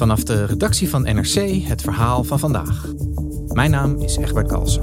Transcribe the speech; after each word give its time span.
Vanaf 0.00 0.22
de 0.22 0.44
redactie 0.44 0.88
van 0.88 1.02
NRC 1.02 1.62
het 1.62 1.82
verhaal 1.82 2.24
van 2.24 2.38
vandaag. 2.38 2.86
Mijn 3.46 3.70
naam 3.70 3.98
is 3.98 4.16
Egbert 4.16 4.48
Kalsen. 4.48 4.82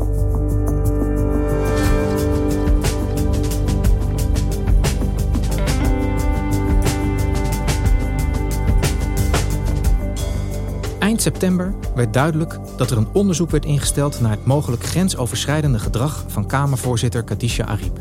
Eind 11.00 11.22
september 11.22 11.74
werd 11.96 12.14
duidelijk 12.14 12.60
dat 12.78 12.92
er 12.92 12.98
een 12.98 13.08
onderzoek 13.14 13.52
werd 13.52 13.66
ingesteld 13.66 14.22
naar 14.22 14.32
het 14.32 14.46
mogelijk 14.46 14.84
grensoverschrijdende 14.84 15.80
gedrag 15.80 16.26
van 16.28 16.48
Kamervoorzitter 16.48 17.24
Kadisha 17.24 17.66
Ariep. 17.66 18.00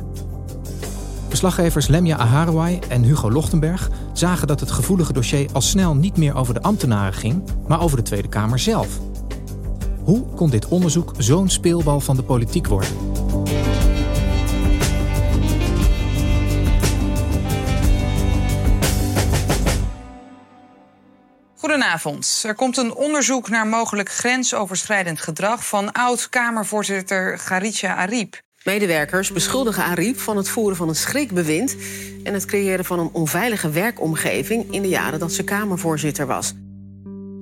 Verslaggevers 1.29 1.87
Lemja 1.87 2.17
Aharouai 2.17 2.79
en 2.89 3.03
Hugo 3.03 3.31
Lochtenberg 3.31 3.91
zagen 4.19 4.47
dat 4.47 4.61
het 4.61 4.70
gevoelige 4.70 5.12
dossier 5.12 5.48
al 5.53 5.61
snel 5.61 5.95
niet 5.95 6.17
meer 6.17 6.36
over 6.36 6.55
de 6.55 6.62
ambtenaren 6.62 7.14
ging, 7.14 7.42
maar 7.69 7.81
over 7.81 7.97
de 7.97 8.03
Tweede 8.03 8.28
Kamer 8.28 8.59
zelf. 8.59 8.98
Hoe 10.05 10.27
kon 10.34 10.50
dit 10.50 10.69
onderzoek 10.69 11.12
zo'n 11.19 11.48
speelbal 11.48 12.00
van 12.00 12.17
de 12.17 12.22
politiek 12.22 12.67
worden? 12.67 12.89
Goedenavond. 21.56 22.42
Er 22.47 22.55
komt 22.55 22.77
een 22.77 22.94
onderzoek 22.94 23.48
naar 23.48 23.67
mogelijk 23.67 24.11
grensoverschrijdend 24.11 25.20
gedrag 25.20 25.67
van 25.67 25.92
oud-Kamervoorzitter 25.92 27.39
Garitja 27.39 27.94
Ariep. 27.94 28.44
Medewerkers 28.67 29.33
beschuldigen 29.33 29.84
Ariep 29.84 30.19
van 30.19 30.36
het 30.36 30.48
voeren 30.48 30.77
van 30.77 30.89
een 30.89 30.97
schrikbewind 30.97 31.77
en 32.22 32.34
het 32.34 32.45
creëren 32.45 32.84
van 32.84 32.98
een 32.98 33.11
onveilige 33.12 33.70
werkomgeving 33.70 34.72
in 34.72 34.83
de 34.83 34.89
jaren 34.89 35.19
dat 35.19 35.33
ze 35.33 35.45
Kamervoorzitter 35.45 36.27
was. 36.27 36.55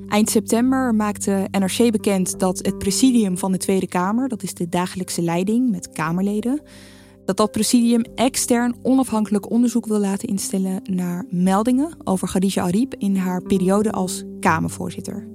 Eind 0.09 0.31
september 0.31 0.95
maakte 0.95 1.49
NRC 1.51 1.93
bekend 1.93 2.41
dat 2.41 2.59
het 2.59 2.79
presidium 2.79 3.39
van 3.39 3.53
de 3.53 3.59
Tweede 3.59 3.89
Kamer, 3.89 4.29
dat 4.29 4.43
is 4.43 4.55
de 4.55 4.69
dagelijkse 4.69 5.23
leiding 5.23 5.71
met 5.71 5.93
Kamerleden, 5.93 6.61
dat 7.25 7.37
dat 7.37 7.53
presidium 7.53 8.05
extern 8.15 8.77
onafhankelijk 8.83 9.51
onderzoek 9.51 9.87
wil 9.87 9.99
laten 9.99 10.29
instellen 10.29 10.81
naar 10.83 11.25
meldingen 11.31 11.97
over 12.05 12.29
Khadija 12.29 12.63
Ariep 12.63 12.95
in 12.99 13.17
haar 13.17 13.43
periode 13.43 13.93
als 13.93 14.25
Kamervoorzitter. 14.41 15.29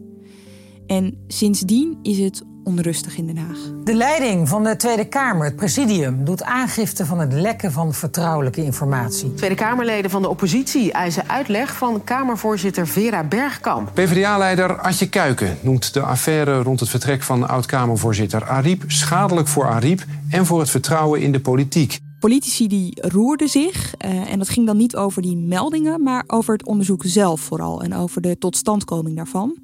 En 0.87 1.23
sindsdien 1.27 1.99
is 2.01 2.19
het 2.19 2.43
onrustig 2.69 3.17
in 3.17 3.25
Den 3.25 3.37
Haag. 3.37 3.57
De 3.83 3.93
leiding 3.93 4.47
van 4.47 4.63
de 4.63 4.75
Tweede 4.75 5.05
Kamer, 5.05 5.45
het 5.45 5.55
presidium, 5.55 6.25
doet 6.25 6.43
aangifte 6.43 7.05
van 7.05 7.19
het 7.19 7.33
lekken 7.33 7.71
van 7.71 7.93
vertrouwelijke 7.93 8.63
informatie. 8.63 9.33
Tweede 9.33 9.55
Kamerleden 9.55 10.11
van 10.11 10.21
de 10.21 10.29
oppositie 10.29 10.91
eisen 10.91 11.29
uitleg 11.29 11.75
van 11.77 12.03
Kamervoorzitter 12.03 12.87
Vera 12.87 13.23
Bergkamp. 13.23 13.91
PvdA-leider 13.93 14.79
Adje 14.79 15.09
Kuiken 15.09 15.57
noemt 15.61 15.93
de 15.93 16.01
affaire 16.01 16.61
rond 16.61 16.79
het 16.79 16.89
vertrek 16.89 17.23
van 17.23 17.47
oud-Kamervoorzitter 17.47 18.43
Ariep 18.43 18.83
schadelijk 18.87 19.47
voor 19.47 19.67
Ariep 19.67 20.05
en 20.29 20.45
voor 20.45 20.59
het 20.59 20.69
vertrouwen 20.69 21.21
in 21.21 21.31
de 21.31 21.39
politiek. 21.39 21.99
Politici 22.19 22.67
die 22.67 23.01
roerden 23.01 23.49
zich. 23.49 23.93
Uh, 24.05 24.31
en 24.31 24.37
dat 24.39 24.49
ging 24.49 24.65
dan 24.65 24.77
niet 24.77 24.95
over 24.95 25.21
die 25.21 25.37
meldingen, 25.37 26.03
maar 26.03 26.23
over 26.27 26.53
het 26.53 26.65
onderzoek 26.65 27.03
zelf 27.05 27.41
vooral. 27.41 27.81
En 27.81 27.93
over 27.93 28.21
de 28.21 28.37
totstandkoming 28.37 29.15
daarvan. 29.15 29.57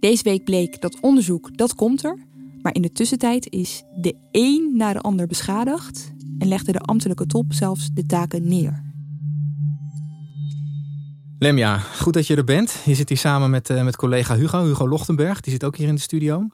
Deze 0.00 0.22
week 0.22 0.44
bleek 0.44 0.80
dat 0.80 1.00
onderzoek, 1.00 1.56
dat 1.56 1.74
komt 1.74 2.04
er. 2.04 2.18
Maar 2.64 2.74
in 2.74 2.82
de 2.82 2.92
tussentijd 2.92 3.50
is 3.50 3.82
de 3.96 4.14
een 4.30 4.72
na 4.76 4.92
de 4.92 5.00
ander 5.00 5.26
beschadigd 5.26 6.12
en 6.38 6.48
legde 6.48 6.72
de 6.72 6.78
ambtelijke 6.78 7.26
top 7.26 7.52
zelfs 7.52 7.90
de 7.92 8.06
taken 8.06 8.48
neer. 8.48 8.82
Lemja, 11.38 11.78
goed 11.78 12.12
dat 12.12 12.26
je 12.26 12.36
er 12.36 12.44
bent. 12.44 12.76
Je 12.84 12.94
zit 12.94 13.08
hier 13.08 13.18
samen 13.18 13.50
met, 13.50 13.70
uh, 13.70 13.82
met 13.84 13.96
collega 13.96 14.36
Hugo, 14.36 14.64
Hugo 14.64 14.88
Lochtenberg. 14.88 15.40
Die 15.40 15.52
zit 15.52 15.64
ook 15.64 15.76
hier 15.76 15.88
in 15.88 15.94
de 15.94 16.00
studio. 16.00 16.48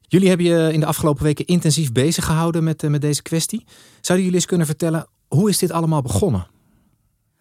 Jullie 0.00 0.28
hebben 0.28 0.46
je 0.46 0.72
in 0.72 0.80
de 0.80 0.86
afgelopen 0.86 1.22
weken 1.22 1.46
intensief 1.46 1.92
bezig 1.92 2.24
gehouden 2.24 2.64
met, 2.64 2.82
uh, 2.82 2.90
met 2.90 3.00
deze 3.00 3.22
kwestie. 3.22 3.64
Zouden 4.00 4.26
jullie 4.26 4.40
eens 4.40 4.46
kunnen 4.46 4.66
vertellen, 4.66 5.06
hoe 5.28 5.48
is 5.48 5.58
dit 5.58 5.70
allemaal 5.70 6.02
begonnen? 6.02 6.46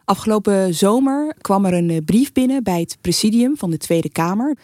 Afgelopen 0.06 0.74
zomer 0.74 1.36
kwam 1.42 1.66
er 1.66 1.74
een 1.74 1.90
eh, 1.90 2.03
brief 2.06 2.31
binnen 2.31 2.63
bij 2.63 2.80
het 2.80 2.97
presidium 3.02 3.58
van 3.58 3.72
de 3.72 3.78
Tweede 3.78 4.09
Kamer. 4.09 4.58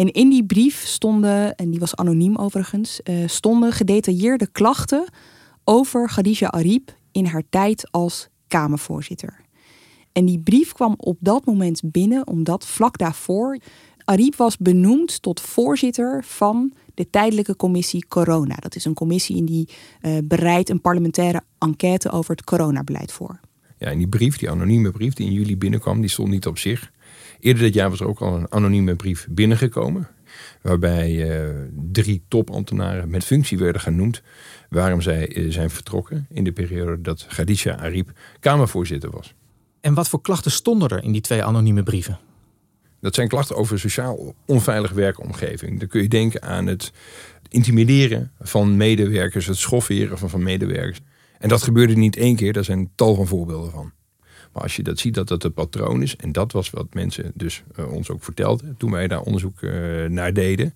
En 0.00 0.12
in 0.12 0.30
die 0.30 0.44
brief 0.44 0.82
stonden, 0.84 1.54
en 1.54 1.70
die 1.70 1.80
was 1.80 1.96
anoniem 1.96 2.36
overigens, 2.36 3.00
uh, 3.04 3.28
stonden 3.28 3.72
gedetailleerde 3.72 4.46
klachten 4.46 5.04
over 5.64 6.06
Khadija 6.06 6.50
Ariep 6.50 6.96
in 7.12 7.24
haar 7.24 7.42
tijd 7.50 7.88
als 7.90 8.28
Kamervoorzitter. 8.48 9.40
En 10.12 10.24
die 10.24 10.38
brief 10.38 10.72
kwam 10.72 10.94
op 10.96 11.16
dat 11.20 11.44
moment 11.44 11.80
binnen 11.84 12.26
omdat 12.26 12.66
vlak 12.66 12.98
daarvoor 12.98 13.58
Ariep 14.04 14.36
was 14.36 14.56
benoemd 14.56 15.22
tot 15.22 15.40
voorzitter 15.40 16.24
van 16.24 16.72
de 16.94 17.10
tijdelijke 17.10 17.56
commissie 17.56 18.06
Corona. 18.08 18.54
Dat 18.54 18.76
is 18.76 18.84
een 18.84 18.94
commissie 18.94 19.44
die 19.44 19.68
uh, 20.02 20.18
bereidt 20.24 20.68
een 20.68 20.80
parlementaire 20.80 21.42
enquête 21.58 22.10
over 22.10 22.30
het 22.30 22.44
coronabeleid 22.44 23.12
voor. 23.12 23.40
Ja, 23.78 23.86
en 23.86 23.98
die 23.98 24.08
brief, 24.08 24.36
die 24.36 24.50
anonieme 24.50 24.90
brief 24.90 25.14
die 25.14 25.26
in 25.26 25.32
juli 25.32 25.56
binnenkwam, 25.56 26.00
die 26.00 26.10
stond 26.10 26.30
niet 26.30 26.46
op 26.46 26.58
zich. 26.58 26.92
Eerder 27.40 27.62
dit 27.62 27.74
jaar 27.74 27.90
was 27.90 28.00
er 28.00 28.08
ook 28.08 28.20
al 28.20 28.34
een 28.34 28.52
anonieme 28.52 28.96
brief 28.96 29.26
binnengekomen. 29.30 30.08
Waarbij 30.62 31.10
uh, 31.10 31.48
drie 31.92 32.22
topambtenaren 32.28 33.10
met 33.10 33.24
functie 33.24 33.58
werden 33.58 33.80
genoemd. 33.80 34.22
Waarom 34.68 35.00
zij 35.00 35.36
uh, 35.36 35.52
zijn 35.52 35.70
vertrokken 35.70 36.26
in 36.30 36.44
de 36.44 36.52
periode 36.52 37.00
dat 37.00 37.26
Khadija 37.28 37.76
Ariep 37.76 38.10
Kamervoorzitter 38.40 39.10
was. 39.10 39.34
En 39.80 39.94
wat 39.94 40.08
voor 40.08 40.20
klachten 40.20 40.50
stonden 40.50 40.88
er 40.88 41.02
in 41.04 41.12
die 41.12 41.20
twee 41.20 41.44
anonieme 41.44 41.82
brieven? 41.82 42.18
Dat 43.00 43.14
zijn 43.14 43.28
klachten 43.28 43.56
over 43.56 43.78
sociaal 43.78 44.34
onveilige 44.46 44.94
werkomgeving. 44.94 45.78
Dan 45.78 45.88
kun 45.88 46.02
je 46.02 46.08
denken 46.08 46.42
aan 46.42 46.66
het 46.66 46.92
intimideren 47.48 48.32
van 48.40 48.76
medewerkers, 48.76 49.46
het 49.46 49.56
schofferen 49.56 50.18
van, 50.18 50.30
van 50.30 50.42
medewerkers. 50.42 51.00
En 51.38 51.48
dat 51.48 51.62
gebeurde 51.62 51.96
niet 51.96 52.16
één 52.16 52.36
keer, 52.36 52.52
daar 52.52 52.64
zijn 52.64 52.90
tal 52.94 53.14
van 53.14 53.26
voorbeelden 53.26 53.70
van. 53.70 53.92
Maar 54.52 54.62
als 54.62 54.76
je 54.76 54.82
dat 54.82 54.98
ziet 54.98 55.14
dat 55.14 55.28
dat 55.28 55.42
het 55.42 55.54
patroon 55.54 56.02
is, 56.02 56.16
en 56.16 56.32
dat 56.32 56.52
was 56.52 56.70
wat 56.70 56.94
mensen 56.94 57.32
dus 57.34 57.62
uh, 57.78 57.92
ons 57.92 58.10
ook 58.10 58.24
vertelden 58.24 58.74
toen 58.78 58.90
wij 58.90 59.08
daar 59.08 59.20
onderzoek 59.20 59.60
uh, 59.60 60.06
naar 60.08 60.32
deden, 60.32 60.74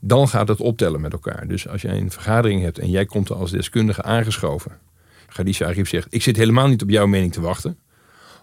dan 0.00 0.28
gaat 0.28 0.48
het 0.48 0.60
optellen 0.60 1.00
met 1.00 1.12
elkaar. 1.12 1.48
Dus 1.48 1.68
als 1.68 1.82
jij 1.82 1.98
een 1.98 2.10
vergadering 2.10 2.62
hebt 2.62 2.78
en 2.78 2.90
jij 2.90 3.04
komt 3.04 3.28
er 3.28 3.34
als 3.34 3.50
deskundige 3.50 4.02
aangeschoven, 4.02 4.78
Khadija 5.26 5.66
Ariep 5.66 5.88
zegt: 5.88 6.06
Ik 6.10 6.22
zit 6.22 6.36
helemaal 6.36 6.68
niet 6.68 6.82
op 6.82 6.90
jouw 6.90 7.06
mening 7.06 7.32
te 7.32 7.40
wachten. 7.40 7.78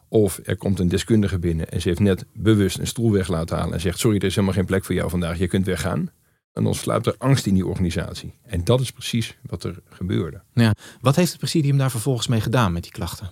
Of 0.08 0.40
er 0.44 0.58
komt 0.58 0.80
een 0.80 0.88
deskundige 0.88 1.40
binnen 1.40 1.70
en 1.70 1.82
ze 1.82 1.88
heeft 1.88 2.00
net 2.00 2.26
bewust 2.34 2.78
een 2.78 2.88
stoel 2.88 3.12
weg 3.12 3.28
laten 3.28 3.58
halen 3.58 3.74
en 3.74 3.82
zegt: 3.82 4.00
Sorry, 4.00 4.18
er 4.18 4.24
is 4.24 4.36
helemaal 4.36 4.56
geen 4.56 4.66
plek 4.66 4.86
voor 4.86 4.96
jou 4.96 5.10
vandaag, 5.10 5.38
je 5.38 5.48
kunt 5.48 5.66
weggaan. 5.66 6.12
En 6.54 6.64
dan 6.64 6.76
sluipt 6.76 7.06
er 7.06 7.16
angst 7.18 7.46
in 7.46 7.54
die 7.54 7.66
organisatie. 7.66 8.34
En 8.46 8.64
dat 8.64 8.82
is 8.82 8.92
precies 8.92 9.38
wat 9.42 9.64
er 9.64 9.80
gebeurde. 9.90 10.42
Ja. 10.54 10.74
Wat 11.02 11.16
heeft 11.16 11.30
het 11.30 11.40
presidium 11.40 11.78
daar 11.78 11.92
vervolgens 11.92 12.28
mee 12.28 12.42
gedaan 12.42 12.74
met 12.74 12.84
die 12.84 12.92
klachten? 12.92 13.30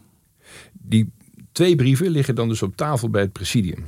Die 0.74 1.12
twee 1.56 1.76
brieven 1.76 2.10
liggen 2.10 2.36
dan 2.36 2.48
dus 2.48 2.62
op 2.62 2.76
tafel 2.76 3.10
bij 3.10 3.22
het 3.22 3.32
presidium. 3.32 3.86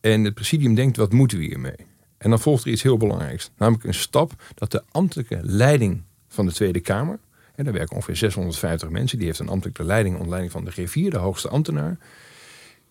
En 0.00 0.24
het 0.24 0.34
presidium 0.34 0.74
denkt: 0.74 0.96
wat 0.96 1.12
moeten 1.12 1.38
we 1.38 1.44
hiermee? 1.44 1.86
En 2.18 2.30
dan 2.30 2.40
volgt 2.40 2.64
er 2.64 2.70
iets 2.70 2.82
heel 2.82 2.96
belangrijks. 2.96 3.50
Namelijk 3.56 3.84
een 3.84 3.94
stap 3.94 4.42
dat 4.54 4.70
de 4.70 4.82
ambtelijke 4.90 5.38
leiding 5.42 6.02
van 6.28 6.46
de 6.46 6.52
Tweede 6.52 6.80
Kamer. 6.80 7.18
En 7.54 7.64
daar 7.64 7.72
werken 7.72 7.96
ongeveer 7.96 8.16
650 8.16 8.88
mensen. 8.90 9.18
Die 9.18 9.26
heeft 9.26 9.38
een 9.38 9.48
ambtelijke 9.48 9.84
leiding 9.84 10.14
onder 10.14 10.28
leiding 10.28 10.52
van 10.52 10.64
de 10.64 10.70
griffier, 10.70 11.10
de 11.10 11.16
hoogste 11.16 11.48
ambtenaar. 11.48 11.98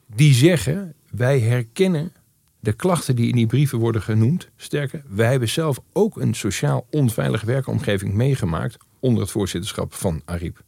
Die 0.06 0.34
zeggen, 0.34 0.94
wij 1.10 1.40
herkennen 1.40 2.14
de 2.60 2.74
klachten 2.74 3.16
die 3.16 3.30
in 3.30 3.36
die 3.36 3.48
brieven 3.48 3.80
worden 3.80 4.02
genoemd. 4.02 4.50
Sterker, 4.56 5.04
wij 5.08 5.30
hebben 5.30 5.50
zelf 5.50 5.80
ook 5.94 6.18
een 6.18 6.34
sociaal 6.34 6.88
onveilige 6.90 7.46
werkomgeving 7.46 8.14
meegemaakt 8.14 8.78
onder 9.00 9.22
het 9.22 9.32
voorzitterschap 9.32 9.94
van 9.94 10.22
Ariep. 10.26 10.64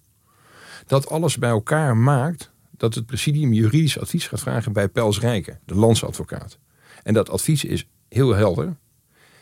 Dat 0.86 1.10
alles 1.10 1.38
bij 1.38 1.50
elkaar 1.50 1.98
maakt 1.98 2.52
dat 2.78 2.96
het 2.96 3.06
presidium 3.06 3.54
juridisch 3.54 4.00
advies 4.00 4.28
gaat 4.28 4.40
vragen 4.40 4.74
bij 4.74 4.88
Pels 4.88 5.20
Rijken, 5.20 5.60
de 5.66 5.76
landsadvocaat. 5.76 6.58
En 7.04 7.14
dat 7.14 7.30
advies 7.30 7.64
is 7.64 7.88
heel 8.10 8.36
helder. 8.36 8.76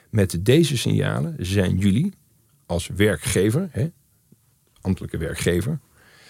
Met 0.09 0.45
deze 0.45 0.77
signalen 0.77 1.35
zijn 1.37 1.77
jullie 1.77 2.13
als 2.65 2.87
werkgever, 2.87 3.69
hè, 3.71 3.87
ambtelijke 4.81 5.17
werkgever, 5.17 5.79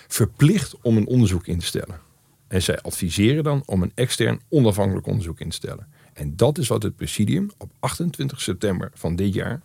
verplicht 0.08 0.82
om 0.82 0.98
een 0.98 1.08
onderzoek 1.08 1.48
in 1.48 1.60
te 1.60 1.66
stellen. 1.66 2.00
En 2.48 2.62
zij 2.62 2.82
adviseren 2.82 3.44
dan 3.44 3.64
om 3.66 3.82
een 3.82 3.92
extern 3.96 4.42
onafhankelijk 4.50 5.08
onderzoek 5.08 5.40
in 5.40 5.50
te 5.50 5.56
stellen. 5.56 5.88
En 6.14 6.36
dat 6.36 6.58
is 6.58 6.68
wat 6.68 6.84
het 6.84 6.96
presidium 6.96 7.50
op 7.58 7.72
28 7.80 8.42
september 8.42 8.92
van 8.94 9.16
dit 9.16 9.34
jaar 9.34 9.62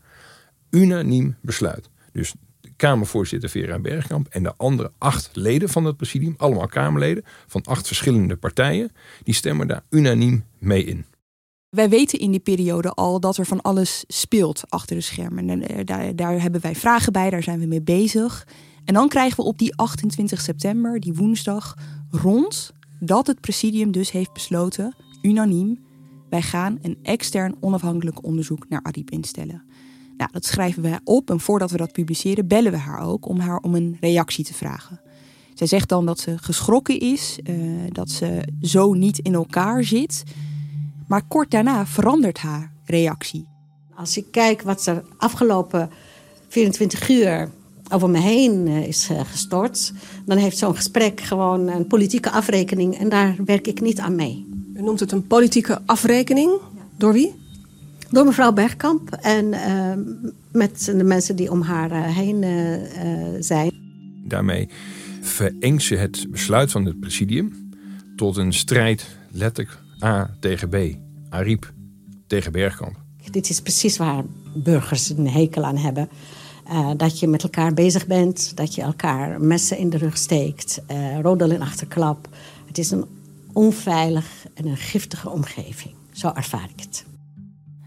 unaniem 0.71 1.37
besluit. 1.41 1.89
Dus 2.13 2.35
Kamervoorzitter 2.81 3.49
Vera 3.49 3.79
Bergkamp 3.79 4.27
en 4.29 4.43
de 4.43 4.55
andere 4.57 4.93
acht 4.99 5.31
leden 5.33 5.69
van 5.69 5.85
het 5.85 5.97
presidium, 5.97 6.35
allemaal 6.37 6.67
Kamerleden 6.67 7.25
van 7.47 7.63
acht 7.63 7.87
verschillende 7.87 8.37
partijen, 8.37 8.91
die 9.23 9.35
stemmen 9.35 9.67
daar 9.67 9.83
unaniem 9.91 10.45
mee 10.59 10.85
in. 10.85 11.05
Wij 11.69 11.89
weten 11.89 12.19
in 12.19 12.31
die 12.31 12.41
periode 12.41 12.91
al 12.91 13.21
dat 13.21 13.37
er 13.37 13.47
van 13.47 13.61
alles 13.61 14.05
speelt 14.07 14.63
achter 14.69 14.97
de 14.97 15.03
schermen. 15.03 15.51
En 15.51 15.69
eh, 15.69 15.85
daar, 15.85 16.17
daar 16.17 16.43
hebben 16.43 16.61
wij 16.61 16.75
vragen 16.75 17.13
bij, 17.13 17.31
daar 17.31 17.43
zijn 17.43 17.59
we 17.59 17.67
mee 17.67 17.83
bezig. 17.83 18.47
En 18.85 18.95
dan 18.95 19.09
krijgen 19.09 19.37
we 19.37 19.43
op 19.43 19.59
die 19.59 19.77
28 19.77 20.41
september, 20.41 21.01
die 21.01 21.15
woensdag, 21.15 21.77
rond 22.11 22.73
dat 23.01 23.27
het 23.27 23.41
presidium 23.41 23.93
dus 23.93 24.11
heeft 24.11 24.33
besloten, 24.33 24.95
unaniem, 25.23 25.79
wij 26.31 26.43
gaan 26.43 26.79
een 26.83 26.99
extern 27.03 27.57
onafhankelijk 27.61 28.25
onderzoek 28.25 28.69
naar 28.69 28.83
Ariep 28.83 29.11
instellen. 29.11 29.63
Nou, 30.21 30.33
dat 30.33 30.45
schrijven 30.45 30.83
we 30.83 31.01
op 31.05 31.31
en 31.31 31.41
voordat 31.41 31.71
we 31.71 31.77
dat 31.77 31.93
publiceren, 31.93 32.47
bellen 32.47 32.73
we 32.73 32.79
haar 32.79 33.03
ook 33.03 33.29
om 33.29 33.39
haar 33.39 33.59
om 33.59 33.75
een 33.75 33.97
reactie 34.01 34.45
te 34.45 34.55
vragen. 34.55 35.01
Zij 35.55 35.67
zegt 35.67 35.89
dan 35.89 36.07
dat 36.07 36.21
ze 36.21 36.39
geschrokken 36.39 37.01
is, 37.01 37.39
uh, 37.45 37.57
dat 37.89 38.11
ze 38.11 38.43
zo 38.63 38.93
niet 38.93 39.19
in 39.19 39.35
elkaar 39.35 39.85
zit. 39.85 40.23
Maar 41.09 41.23
kort 41.29 41.51
daarna 41.51 41.87
verandert 41.87 42.39
haar 42.39 42.73
reactie. 42.85 43.49
Als 43.95 44.17
ik 44.17 44.25
kijk 44.31 44.63
wat 44.63 44.87
er 44.87 45.05
afgelopen 45.17 45.91
24 46.49 47.09
uur 47.09 47.51
over 47.93 48.11
me 48.11 48.19
heen 48.19 48.67
eh, 48.67 48.87
is 48.87 49.09
eh, 49.11 49.21
gestort, 49.25 49.93
dan 50.25 50.37
heeft 50.37 50.59
zo'n 50.59 50.77
gesprek 50.77 51.21
gewoon 51.21 51.69
een 51.69 51.87
politieke 51.87 52.31
afrekening 52.31 52.99
en 52.99 53.09
daar 53.09 53.37
werk 53.45 53.67
ik 53.67 53.81
niet 53.81 53.99
aan 53.99 54.15
mee. 54.15 54.47
U 54.75 54.83
noemt 54.83 55.01
het 55.01 55.13
een 55.13 55.27
politieke 55.27 55.81
afrekening? 55.87 56.51
Door 56.97 57.13
wie? 57.13 57.40
Door 58.11 58.25
mevrouw 58.25 58.53
Bergkamp 58.53 59.11
en 59.11 59.45
uh, 59.45 59.93
met 60.53 60.85
de 60.85 61.05
mensen 61.05 61.37
die 61.37 61.51
om 61.51 61.63
haar 61.63 61.91
uh, 61.91 62.17
heen 62.17 62.45
zijn. 63.43 63.73
Daarmee 64.25 64.69
verengt 65.21 65.83
ze 65.83 65.95
het 65.95 66.27
besluit 66.31 66.71
van 66.71 66.85
het 66.85 67.01
presidium 67.01 67.71
tot 68.17 68.37
een 68.37 68.53
strijd 68.53 69.07
letterlijk 69.31 69.79
A 70.05 70.31
tegen 70.41 70.69
B. 70.69 70.77
Ariep 71.29 71.73
tegen 72.27 72.53
Bergkamp. 72.53 72.97
Dit 73.31 73.51
is 73.51 73.61
precies 73.61 73.97
waar 73.97 74.25
burgers 74.55 75.09
een 75.09 75.29
hekel 75.29 75.65
aan 75.65 75.77
hebben. 75.77 76.09
Uh, 76.69 76.91
dat 76.97 77.19
je 77.19 77.27
met 77.27 77.43
elkaar 77.43 77.75
bezig 77.75 78.07
bent, 78.07 78.57
dat 78.57 78.75
je 78.75 78.83
elkaar 78.83 79.41
messen 79.41 79.79
in 79.79 79.91
de 79.91 79.97
rug 79.97 80.17
steekt, 80.17 80.83
uh, 80.91 81.21
rodel 81.21 81.51
in 81.51 81.63
achterklap. 81.63 82.29
Het 82.67 82.79
is 82.79 82.91
een 82.91 83.05
onveilig 83.53 84.47
en 84.55 84.67
een 84.67 84.77
giftige 84.77 85.31
omgeving. 85.31 85.95
Zo 86.13 86.31
ervaar 86.35 86.69
ik 86.77 86.85
het. 86.85 87.05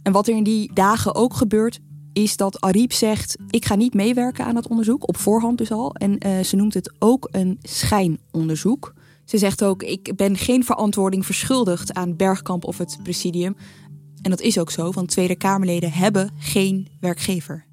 En 0.03 0.11
wat 0.11 0.27
er 0.27 0.35
in 0.35 0.43
die 0.43 0.73
dagen 0.73 1.15
ook 1.15 1.33
gebeurt, 1.33 1.79
is 2.13 2.37
dat 2.37 2.61
Ariep 2.61 2.91
zegt: 2.93 3.35
Ik 3.49 3.65
ga 3.65 3.75
niet 3.75 3.93
meewerken 3.93 4.45
aan 4.45 4.55
het 4.55 4.67
onderzoek, 4.67 5.07
op 5.07 5.17
voorhand 5.17 5.57
dus 5.57 5.71
al. 5.71 5.93
En 5.93 6.27
uh, 6.27 6.39
ze 6.39 6.55
noemt 6.55 6.73
het 6.73 6.93
ook 6.99 7.27
een 7.31 7.59
schijnonderzoek. 7.61 8.93
Ze 9.25 9.37
zegt 9.37 9.63
ook: 9.63 9.83
Ik 9.83 10.15
ben 10.15 10.37
geen 10.37 10.63
verantwoording 10.63 11.25
verschuldigd 11.25 11.93
aan 11.93 12.15
Bergkamp 12.15 12.65
of 12.65 12.77
het 12.77 12.99
presidium. 13.03 13.55
En 14.21 14.29
dat 14.29 14.41
is 14.41 14.59
ook 14.59 14.71
zo, 14.71 14.91
want 14.91 15.07
Tweede 15.07 15.35
Kamerleden 15.35 15.91
hebben 15.91 16.31
geen 16.37 16.87
werkgever. 16.99 17.65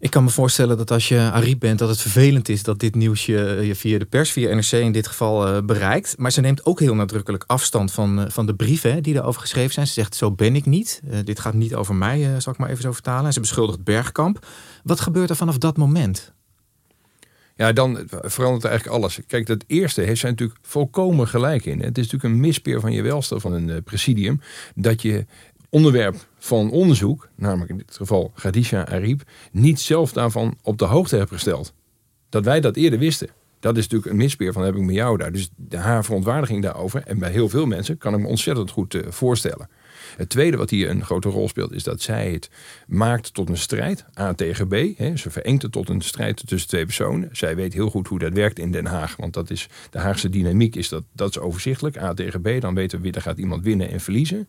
Ik 0.00 0.10
kan 0.10 0.24
me 0.24 0.30
voorstellen 0.30 0.76
dat 0.76 0.90
als 0.90 1.08
je 1.08 1.18
Ariep 1.18 1.60
bent, 1.60 1.78
dat 1.78 1.88
het 1.88 2.00
vervelend 2.00 2.48
is 2.48 2.62
dat 2.62 2.78
dit 2.78 2.94
nieuws 2.94 3.26
je, 3.26 3.70
via 3.74 3.98
de 3.98 4.04
pers, 4.04 4.32
via 4.32 4.54
NRC 4.54 4.72
in 4.72 4.92
dit 4.92 5.06
geval, 5.06 5.48
uh, 5.48 5.62
bereikt. 5.62 6.18
Maar 6.18 6.32
ze 6.32 6.40
neemt 6.40 6.64
ook 6.66 6.80
heel 6.80 6.94
nadrukkelijk 6.94 7.44
afstand 7.46 7.92
van, 7.92 8.20
uh, 8.20 8.24
van 8.28 8.46
de 8.46 8.54
brieven 8.54 9.02
die 9.02 9.14
erover 9.14 9.40
geschreven 9.40 9.72
zijn. 9.72 9.86
Ze 9.86 9.92
zegt: 9.92 10.16
Zo 10.16 10.32
ben 10.32 10.56
ik 10.56 10.66
niet. 10.66 11.00
Uh, 11.04 11.18
dit 11.24 11.40
gaat 11.40 11.54
niet 11.54 11.74
over 11.74 11.94
mij, 11.94 12.40
zal 12.40 12.52
ik 12.52 12.58
maar 12.58 12.68
even 12.68 12.82
zo 12.82 12.92
vertalen. 12.92 13.26
En 13.26 13.32
ze 13.32 13.40
beschuldigt 13.40 13.84
Bergkamp. 13.84 14.46
Wat 14.84 15.00
gebeurt 15.00 15.30
er 15.30 15.36
vanaf 15.36 15.58
dat 15.58 15.76
moment? 15.76 16.32
Ja, 17.56 17.72
dan 17.72 18.08
verandert 18.08 18.64
eigenlijk 18.64 18.96
alles. 18.96 19.20
Kijk, 19.26 19.46
dat 19.46 19.64
eerste 19.66 20.00
heeft 20.00 20.20
zij 20.20 20.30
natuurlijk 20.30 20.58
volkomen 20.62 21.28
gelijk 21.28 21.64
in. 21.64 21.80
Het 21.80 21.98
is 21.98 22.04
natuurlijk 22.04 22.34
een 22.34 22.40
mispeer 22.40 22.80
van 22.80 22.92
je 22.92 23.02
welste 23.02 23.40
van 23.40 23.52
een 23.52 23.82
presidium. 23.82 24.40
Dat 24.74 25.02
je 25.02 25.26
onderwerp 25.68 26.28
van 26.40 26.70
onderzoek, 26.70 27.28
namelijk 27.34 27.70
in 27.70 27.76
dit 27.76 27.96
geval 27.96 28.32
Gadisha 28.34 28.86
Ariep, 28.86 29.22
niet 29.52 29.80
zelf 29.80 30.12
daarvan 30.12 30.56
op 30.62 30.78
de 30.78 30.84
hoogte 30.84 31.16
hebt 31.16 31.30
gesteld. 31.30 31.72
Dat 32.28 32.44
wij 32.44 32.60
dat 32.60 32.76
eerder 32.76 32.98
wisten. 32.98 33.28
Dat 33.60 33.76
is 33.76 33.82
natuurlijk 33.82 34.10
een 34.10 34.16
mispeer 34.16 34.52
van 34.52 34.62
heb 34.62 34.74
ik 34.74 34.82
met 34.82 34.94
jou 34.94 35.16
daar. 35.16 35.32
Dus 35.32 35.50
haar 35.70 36.04
verontwaardiging 36.04 36.62
daarover, 36.62 37.02
en 37.06 37.18
bij 37.18 37.30
heel 37.30 37.48
veel 37.48 37.66
mensen, 37.66 37.98
kan 37.98 38.14
ik 38.14 38.20
me 38.20 38.26
ontzettend 38.26 38.70
goed 38.70 38.94
uh, 38.94 39.02
voorstellen. 39.08 39.68
Het 40.16 40.28
tweede 40.28 40.56
wat 40.56 40.70
hier 40.70 40.90
een 40.90 41.04
grote 41.04 41.28
rol 41.28 41.48
speelt, 41.48 41.72
is 41.72 41.82
dat 41.82 42.02
zij 42.02 42.32
het 42.32 42.50
maakt 42.86 43.34
tot 43.34 43.48
een 43.48 43.56
strijd, 43.56 44.04
A 44.18 44.34
tegen 44.34 44.68
B. 44.68 44.74
Hè. 44.96 45.16
Ze 45.16 45.30
verengt 45.30 45.62
het 45.62 45.72
tot 45.72 45.88
een 45.88 46.00
strijd 46.00 46.46
tussen 46.46 46.68
twee 46.68 46.84
personen. 46.84 47.28
Zij 47.32 47.56
weet 47.56 47.72
heel 47.72 47.90
goed 47.90 48.08
hoe 48.08 48.18
dat 48.18 48.32
werkt 48.32 48.58
in 48.58 48.72
Den 48.72 48.86
Haag, 48.86 49.16
want 49.16 49.34
dat 49.34 49.50
is 49.50 49.68
de 49.90 49.98
Haagse 49.98 50.28
dynamiek, 50.28 50.76
is 50.76 50.88
dat, 50.88 51.04
dat 51.12 51.30
is 51.30 51.38
overzichtelijk, 51.38 51.98
A 51.98 52.14
tegen 52.14 52.40
B. 52.40 52.60
Dan 52.60 52.74
weten 52.74 53.00
we, 53.00 53.10
er 53.10 53.22
gaat 53.22 53.38
iemand 53.38 53.64
winnen 53.64 53.90
en 53.90 54.00
verliezen. 54.00 54.48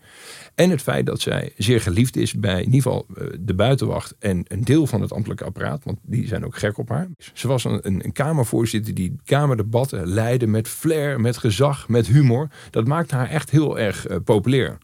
En 0.56 0.70
het 0.70 0.82
feit 0.82 1.06
dat 1.06 1.22
zij 1.22 1.54
zeer 1.58 1.82
geliefd 1.82 2.16
is 2.16 2.34
bij 2.34 2.60
in 2.60 2.74
ieder 2.74 2.82
geval 2.82 3.06
eh, 3.16 3.28
de 3.40 3.54
buitenwacht 3.54 4.16
en 4.20 4.46
een 4.48 4.64
deel 4.64 4.88
van 4.88 5.02
het 5.02 5.14
ambtelijke 5.14 5.44
apparaat, 5.44 5.84
want 5.84 5.98
die 6.02 6.28
zijn 6.28 6.46
ook 6.46 6.58
gek 6.58 6.78
op 6.78 6.90
haar. 6.90 7.08
Ze 7.34 7.48
was 7.48 7.64
een, 7.64 7.80
een, 7.84 8.12
kamervoorzitter 8.12 8.94
die 8.94 9.16
kamerdebatten 9.26 10.08
leidde 10.08 10.48
met 10.48 10.68
flair, 10.68 11.22
met 11.22 11.38
gezag, 11.38 11.90
met 11.90 12.08
humor. 12.08 12.48
Dat 12.70 12.88
maakt 12.88 13.12
haar 13.12 13.30
echt 13.30 13.50
heel 13.50 13.80
erg 13.80 14.10
uh, 14.10 14.18
populair. 14.24 14.78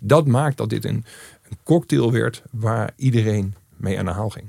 Dat 0.00 0.26
maakt 0.26 0.56
dat 0.56 0.68
dit 0.68 0.84
een, 0.84 1.04
een 1.48 1.58
cocktail 1.62 2.12
werd 2.12 2.42
waar 2.50 2.92
iedereen 2.96 3.54
mee 3.76 3.98
aan 3.98 4.04
de 4.04 4.10
haal 4.10 4.30
ging. 4.30 4.48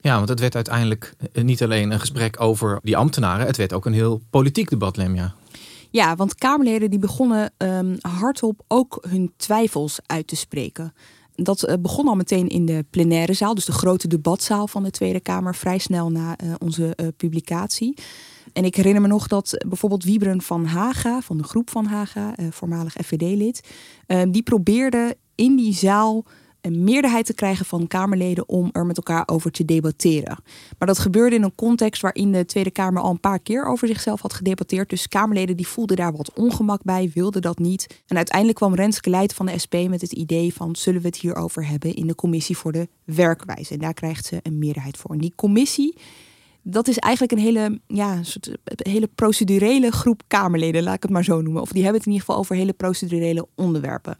Ja, 0.00 0.16
want 0.16 0.28
het 0.28 0.40
werd 0.40 0.54
uiteindelijk 0.54 1.14
eh, 1.32 1.44
niet 1.44 1.62
alleen 1.62 1.90
een 1.90 2.00
gesprek 2.00 2.40
over 2.40 2.78
die 2.82 2.96
ambtenaren, 2.96 3.46
het 3.46 3.56
werd 3.56 3.72
ook 3.72 3.86
een 3.86 3.92
heel 3.92 4.20
politiek 4.30 4.70
debat, 4.70 4.96
Lemja. 4.96 5.34
Ja, 5.90 6.16
want 6.16 6.34
Kamerleden 6.34 6.90
die 6.90 6.98
begonnen 6.98 7.52
um, 7.58 7.96
hardop 8.00 8.64
ook 8.68 9.04
hun 9.08 9.32
twijfels 9.36 9.98
uit 10.06 10.26
te 10.26 10.36
spreken. 10.36 10.92
Dat 11.34 11.68
uh, 11.68 11.74
begon 11.80 12.08
al 12.08 12.14
meteen 12.14 12.48
in 12.48 12.66
de 12.66 12.84
plenaire 12.90 13.32
zaal, 13.32 13.54
dus 13.54 13.64
de 13.64 13.72
grote 13.72 14.08
debatzaal 14.08 14.68
van 14.68 14.82
de 14.82 14.90
Tweede 14.90 15.20
Kamer, 15.20 15.54
vrij 15.54 15.78
snel 15.78 16.10
na 16.10 16.36
uh, 16.44 16.54
onze 16.58 16.96
uh, 16.96 17.06
publicatie. 17.16 17.94
En 18.52 18.64
ik 18.64 18.74
herinner 18.74 19.02
me 19.02 19.08
nog 19.08 19.26
dat 19.26 19.64
bijvoorbeeld 19.68 20.04
Wiebren 20.04 20.42
van 20.42 20.64
Haga, 20.64 21.20
van 21.20 21.38
de 21.38 21.44
groep 21.44 21.70
van 21.70 21.86
Haga, 21.86 22.34
voormalig 22.50 22.92
FVD-lid, 23.04 23.68
ehm, 24.06 24.30
die 24.30 24.42
probeerde 24.42 25.16
in 25.34 25.56
die 25.56 25.74
zaal 25.74 26.24
een 26.60 26.84
meerderheid 26.84 27.26
te 27.26 27.34
krijgen 27.34 27.66
van 27.66 27.86
Kamerleden 27.86 28.48
om 28.48 28.68
er 28.72 28.86
met 28.86 28.96
elkaar 28.96 29.22
over 29.26 29.50
te 29.50 29.64
debatteren. 29.64 30.42
Maar 30.78 30.88
dat 30.88 30.98
gebeurde 30.98 31.36
in 31.36 31.42
een 31.42 31.54
context 31.54 32.02
waarin 32.02 32.32
de 32.32 32.44
Tweede 32.44 32.70
Kamer 32.70 33.02
al 33.02 33.10
een 33.10 33.20
paar 33.20 33.38
keer 33.38 33.64
over 33.64 33.88
zichzelf 33.88 34.22
had 34.22 34.32
gedebatteerd. 34.32 34.90
Dus 34.90 35.08
Kamerleden 35.08 35.56
die 35.56 35.66
voelden 35.66 35.96
daar 35.96 36.12
wat 36.12 36.32
ongemak 36.34 36.82
bij, 36.82 37.10
wilden 37.14 37.42
dat 37.42 37.58
niet. 37.58 38.02
En 38.06 38.16
uiteindelijk 38.16 38.58
kwam 38.58 38.74
Renske 38.74 39.10
Leijt 39.10 39.34
van 39.34 39.46
de 39.46 39.58
SP 39.64 39.74
met 39.88 40.00
het 40.00 40.12
idee 40.12 40.54
van 40.54 40.76
zullen 40.76 41.00
we 41.00 41.06
het 41.06 41.16
hierover 41.16 41.66
hebben 41.66 41.94
in 41.94 42.06
de 42.06 42.14
commissie 42.14 42.56
voor 42.56 42.72
de 42.72 42.88
werkwijze. 43.04 43.72
En 43.74 43.80
daar 43.80 43.94
krijgt 43.94 44.26
ze 44.26 44.38
een 44.42 44.58
meerderheid 44.58 44.96
voor. 44.96 45.10
En 45.10 45.18
die 45.18 45.32
commissie 45.36 45.96
dat 46.62 46.88
is 46.88 46.98
eigenlijk 46.98 47.32
een 47.32 47.46
hele, 47.46 47.80
ja, 47.86 48.22
soort, 48.22 48.50
hele 48.64 49.08
procedurele 49.14 49.90
groep 49.90 50.22
Kamerleden, 50.26 50.82
laat 50.82 50.94
ik 50.94 51.02
het 51.02 51.10
maar 51.10 51.24
zo 51.24 51.40
noemen. 51.40 51.62
Of 51.62 51.72
die 51.72 51.82
hebben 51.82 51.98
het 51.98 52.06
in 52.06 52.12
ieder 52.12 52.26
geval 52.26 52.42
over 52.42 52.56
hele 52.56 52.72
procedurele 52.72 53.46
onderwerpen. 53.54 54.16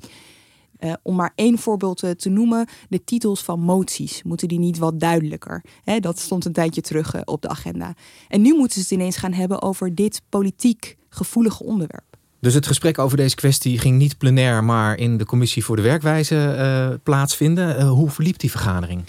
Uh, 0.81 0.93
om 1.03 1.17
maar 1.17 1.33
één 1.35 1.59
voorbeeld 1.59 2.03
uh, 2.03 2.11
te 2.11 2.29
noemen, 2.29 2.69
de 2.89 3.05
titels 3.05 3.43
van 3.43 3.61
moties 3.61 4.23
moeten 4.23 4.49
die 4.49 4.59
niet 4.59 4.79
wat 4.79 5.01
duidelijker. 5.01 5.65
Dat 6.01 6.19
stond 6.19 6.45
een 6.45 6.53
tijdje 6.53 6.81
terug 6.81 7.25
op 7.25 7.43
de 7.43 7.49
agenda. 7.49 7.95
En 8.29 8.43
nu 8.43 8.55
moeten 8.55 8.73
ze 8.73 8.81
het 8.81 8.91
ineens 8.91 9.17
gaan 9.17 9.33
hebben 9.33 9.63
over 9.63 9.95
dit 9.95 10.23
politiek 10.29 10.97
gevoelige 11.09 11.65
onderwerp. 11.65 12.17
Dus 12.41 12.55
het 12.55 12.67
gesprek 12.67 12.99
over 12.99 13.17
deze 13.17 13.35
kwestie 13.35 13.79
ging 13.79 13.99
niet 13.99 14.19
plenair, 14.19 14.65
maar 14.65 14.99
in 14.99 15.17
de 15.17 15.25
commissie 15.25 15.65
voor 15.65 15.77
de 15.77 15.83
werkwijze 15.83 17.01
plaatsvinden. 17.03 17.87
hoe 17.87 18.11
verliep 18.11 18.39
die 18.39 18.51
vergadering? 18.51 19.05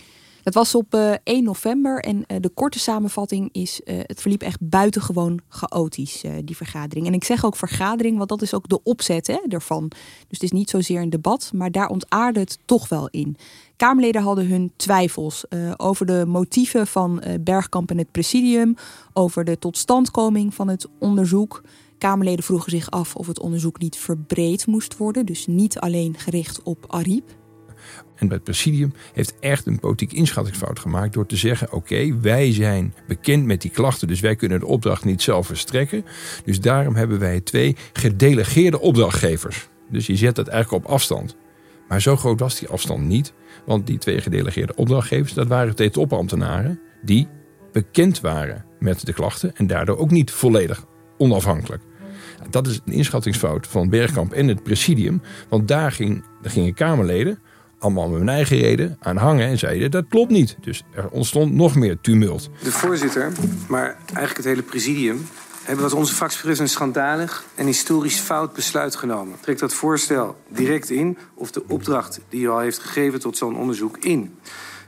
Het 0.50 0.58
was 0.58 0.75
op 0.75 0.96
uh, 0.96 1.13
eh, 1.13 1.20
1 1.24 1.44
november 1.44 2.00
en 2.00 2.15
uh, 2.15 2.38
de 2.39 2.50
korte 2.50 2.79
samenvatting 2.79 3.50
is: 3.51 3.82
uh, 3.84 4.00
het 4.01 4.22
verliep 4.22 4.41
echt 4.41 4.70
buitengewoon 4.70 5.39
chaotisch, 5.50 6.24
die 6.44 6.56
vergadering. 6.56 7.08
En 7.08 7.13
ik 7.13 7.24
zeg 7.24 7.46
ook 7.46 7.56
vergadering, 7.56 8.18
want 8.18 8.29
dat 8.29 8.41
is 8.41 8.53
ook 8.53 8.70
de 8.70 8.84
opzet 8.84 9.27
hè, 9.27 9.39
ervan. 9.48 9.88
Dus 9.88 10.27
het 10.29 10.44
is 10.44 10.51
niet 10.51 10.70
zozeer 10.70 11.01
een 11.01 11.10
debat, 11.10 11.51
maar 11.53 11.72
daar 11.72 11.88
ontaarde 11.88 12.39
het 12.39 12.60
toch 12.65 12.89
wel 12.89 13.08
in. 13.08 13.36
Kamerleden 13.75 14.22
hadden 14.22 14.48
hun 14.48 14.72
twijfels 14.75 15.46
over 15.77 16.06
de 16.06 16.25
motieven 16.27 16.88
van 16.88 17.24
Bergkamp 17.41 17.89
en 17.89 17.98
het 17.98 18.12
presidium, 18.12 18.75
over 19.13 19.44
de 19.44 19.60
totstandkoming 19.60 20.53
van 20.53 20.68
het 20.68 20.88
onderzoek. 21.00 21.63
Kamerleden 21.98 22.44
vroegen 22.44 22.72
zich 22.72 22.91
af 22.91 23.15
of 23.15 23.27
het 23.27 23.39
onderzoek 23.39 23.79
niet 23.79 23.98
verbreed 23.98 24.68
moest 24.68 24.98
worden, 24.98 25.25
dus 25.25 25.48
niet 25.48 25.79
alleen 25.79 26.18
gericht 26.18 26.63
op 26.63 26.86
Ariep. 26.88 27.38
En 28.15 28.31
het 28.31 28.43
presidium 28.43 28.93
heeft 29.13 29.39
echt 29.39 29.65
een 29.65 29.79
politieke 29.79 30.15
inschattingsfout 30.15 30.79
gemaakt 30.79 31.13
door 31.13 31.25
te 31.25 31.36
zeggen: 31.36 31.72
oké, 31.72 32.19
wij 32.22 32.53
zijn 32.53 32.93
bekend 33.08 33.46
met 33.46 33.62
die 33.62 33.72
klachten, 33.72 34.08
dus 34.08 34.19
wij 34.19 34.36
kunnen 34.36 34.60
de 34.60 34.65
opdracht 34.65 35.05
niet 35.05 35.22
zelf 35.22 35.48
verstrekken. 35.48 36.05
Dus 36.46 36.60
daarom 36.60 36.96
hebben 36.96 37.19
wij 37.19 37.41
twee 37.41 37.75
gedelegeerde 37.93 38.79
opdrachtgevers. 38.79 39.69
Dus 39.89 40.08
je 40.08 40.15
zet 40.15 40.36
dat 40.36 40.48
eigenlijk 40.48 40.86
op 40.86 40.91
afstand. 40.91 41.36
Maar 41.88 42.01
zo 42.01 42.15
groot 42.15 42.39
was 42.39 42.60
die 42.60 42.69
afstand 42.69 43.08
niet, 43.08 43.34
want 43.65 43.88
die 43.88 43.98
twee 43.98 44.22
gedelegeerde 44.22 44.75
opdrachtgevers, 44.75 45.34
dat 45.34 45.48
waren 45.48 45.75
twee 45.75 45.89
topambtenaren 45.89 46.79
die 47.01 47.27
bekend 47.72 48.22
waren 48.22 48.65
met 48.79 49.05
de 49.05 49.13
klachten 49.13 49.55
en 49.55 49.67
daardoor 49.67 49.98
ook 49.98 50.12
niet 50.12 50.31
volledig 50.31 50.86
onafhankelijk. 51.17 51.84
Dat 52.50 52.67
is 52.67 52.81
een 52.86 52.93
inschattingsfout 52.93 53.67
van 53.67 53.89
Bergkamp 53.89 54.34
en 54.34 54.48
het 54.48 54.63
presidium. 54.63 55.22
Want 55.50 55.67
daar, 55.67 55.91
ging, 55.91 56.24
daar 56.41 56.51
gingen 56.51 56.74
Kamerleden, 56.74 57.39
allemaal 57.79 58.09
met 58.09 58.19
hun 58.19 58.29
eigen 58.29 58.57
reden, 58.57 58.98
aan 59.00 59.17
hangen 59.17 59.48
en 59.48 59.57
zeiden 59.57 59.91
dat 59.91 60.05
klopt 60.09 60.31
niet. 60.31 60.57
Dus 60.62 60.83
er 60.93 61.09
ontstond 61.09 61.53
nog 61.53 61.75
meer 61.75 61.98
tumult. 62.01 62.50
De 62.63 62.71
voorzitter, 62.71 63.31
maar 63.67 63.98
eigenlijk 64.05 64.38
het 64.38 64.45
hele 64.45 64.62
presidium, 64.62 65.27
hebben 65.63 65.83
wat 65.83 65.93
onze 65.93 66.13
fractie 66.13 66.39
betreft 66.39 66.59
een 66.59 66.69
schandalig 66.69 67.43
en 67.55 67.65
historisch 67.65 68.19
fout 68.19 68.53
besluit 68.53 68.95
genomen. 68.95 69.36
Trekt 69.39 69.59
dat 69.59 69.74
voorstel 69.74 70.36
direct 70.48 70.89
in 70.89 71.17
of 71.33 71.51
de 71.51 71.63
opdracht 71.67 72.19
die 72.29 72.41
u 72.41 72.50
al 72.50 72.59
heeft 72.59 72.79
gegeven 72.79 73.19
tot 73.19 73.38
zo'n 73.38 73.57
onderzoek 73.57 73.98
in. 73.98 74.36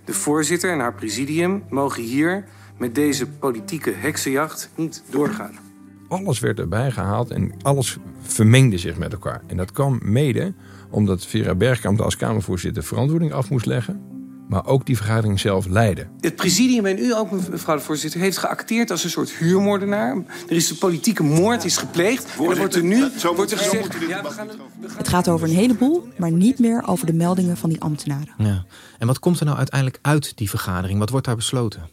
De 0.06 0.14
voorzitter 0.14 0.72
en 0.72 0.80
haar 0.80 0.94
presidium 0.94 1.64
mogen 1.70 2.04
hier 2.04 2.46
met 2.78 2.96
deze 2.96 3.28
politieke 3.28 3.92
heksenjacht 3.92 4.70
niet 4.76 5.04
doorgaan 5.10 5.70
alles 6.12 6.40
werd 6.40 6.60
erbij 6.60 6.92
gehaald 6.92 7.30
en 7.32 7.54
alles 7.62 7.98
vermengde 8.22 8.78
zich 8.78 8.98
met 8.98 9.12
elkaar. 9.12 9.42
En 9.48 9.58
dat 9.58 9.72
kwam 9.72 10.00
mede 10.04 10.54
omdat 10.92 11.26
Vera 11.26 11.56
Bergkamp 11.56 12.02
als 12.02 12.16
Kamervoorzitter 12.16 12.84
verantwoording 12.84 13.34
af 13.34 13.50
moest 13.50 13.66
leggen. 13.66 14.10
Maar 14.48 14.66
ook 14.66 14.86
die 14.86 14.98
vergadering 14.98 15.40
zelf 15.40 15.68
leidde. 15.68 16.08
Het 16.20 16.36
presidium 16.36 16.86
en 16.86 16.98
u 16.98 17.14
ook, 17.14 17.32
mevrouw 17.50 17.76
de 17.76 17.82
voorzitter, 17.82 18.20
heeft 18.20 18.38
geacteerd 18.38 18.92
als 18.92 19.04
een 19.04 19.10
soort 19.10 19.32
huurmoordenaar. 19.32 20.16
Er 20.50 20.56
is 20.56 20.70
een 20.70 20.78
politieke 20.78 21.24
moord 21.24 21.66
is 21.66 21.78
gepleegd. 21.78 22.36
En 22.40 22.46
dan 22.46 22.58
wordt 22.58 22.76
er 22.76 22.84
nu 22.84 23.10
wordt 23.36 23.52
er 23.52 23.58
gezegd. 23.58 23.96
Ja, 24.08 24.22
we 24.24 24.30
gaan, 24.30 24.48
Het 24.98 25.08
gaat 25.08 25.28
over 25.28 25.48
een 25.48 25.56
heleboel, 25.56 26.08
maar 26.18 26.32
niet 26.32 26.60
meer 26.60 26.84
over 26.88 27.06
de 27.06 27.14
meldingen 27.14 27.58
van 27.58 27.70
die 27.70 27.82
ambtenaren. 27.82 28.34
Ja. 28.38 28.66
En 28.98 29.08
wat 29.08 29.20
komt 29.20 29.40
er 29.40 29.46
nou 29.46 29.58
uiteindelijk 29.58 30.00
uit 30.02 30.38
die 30.38 30.50
vergadering? 30.50 31.00
Wat 31.00 31.10
wordt 31.10 31.26
daar 31.26 31.36
besloten? 31.36 31.90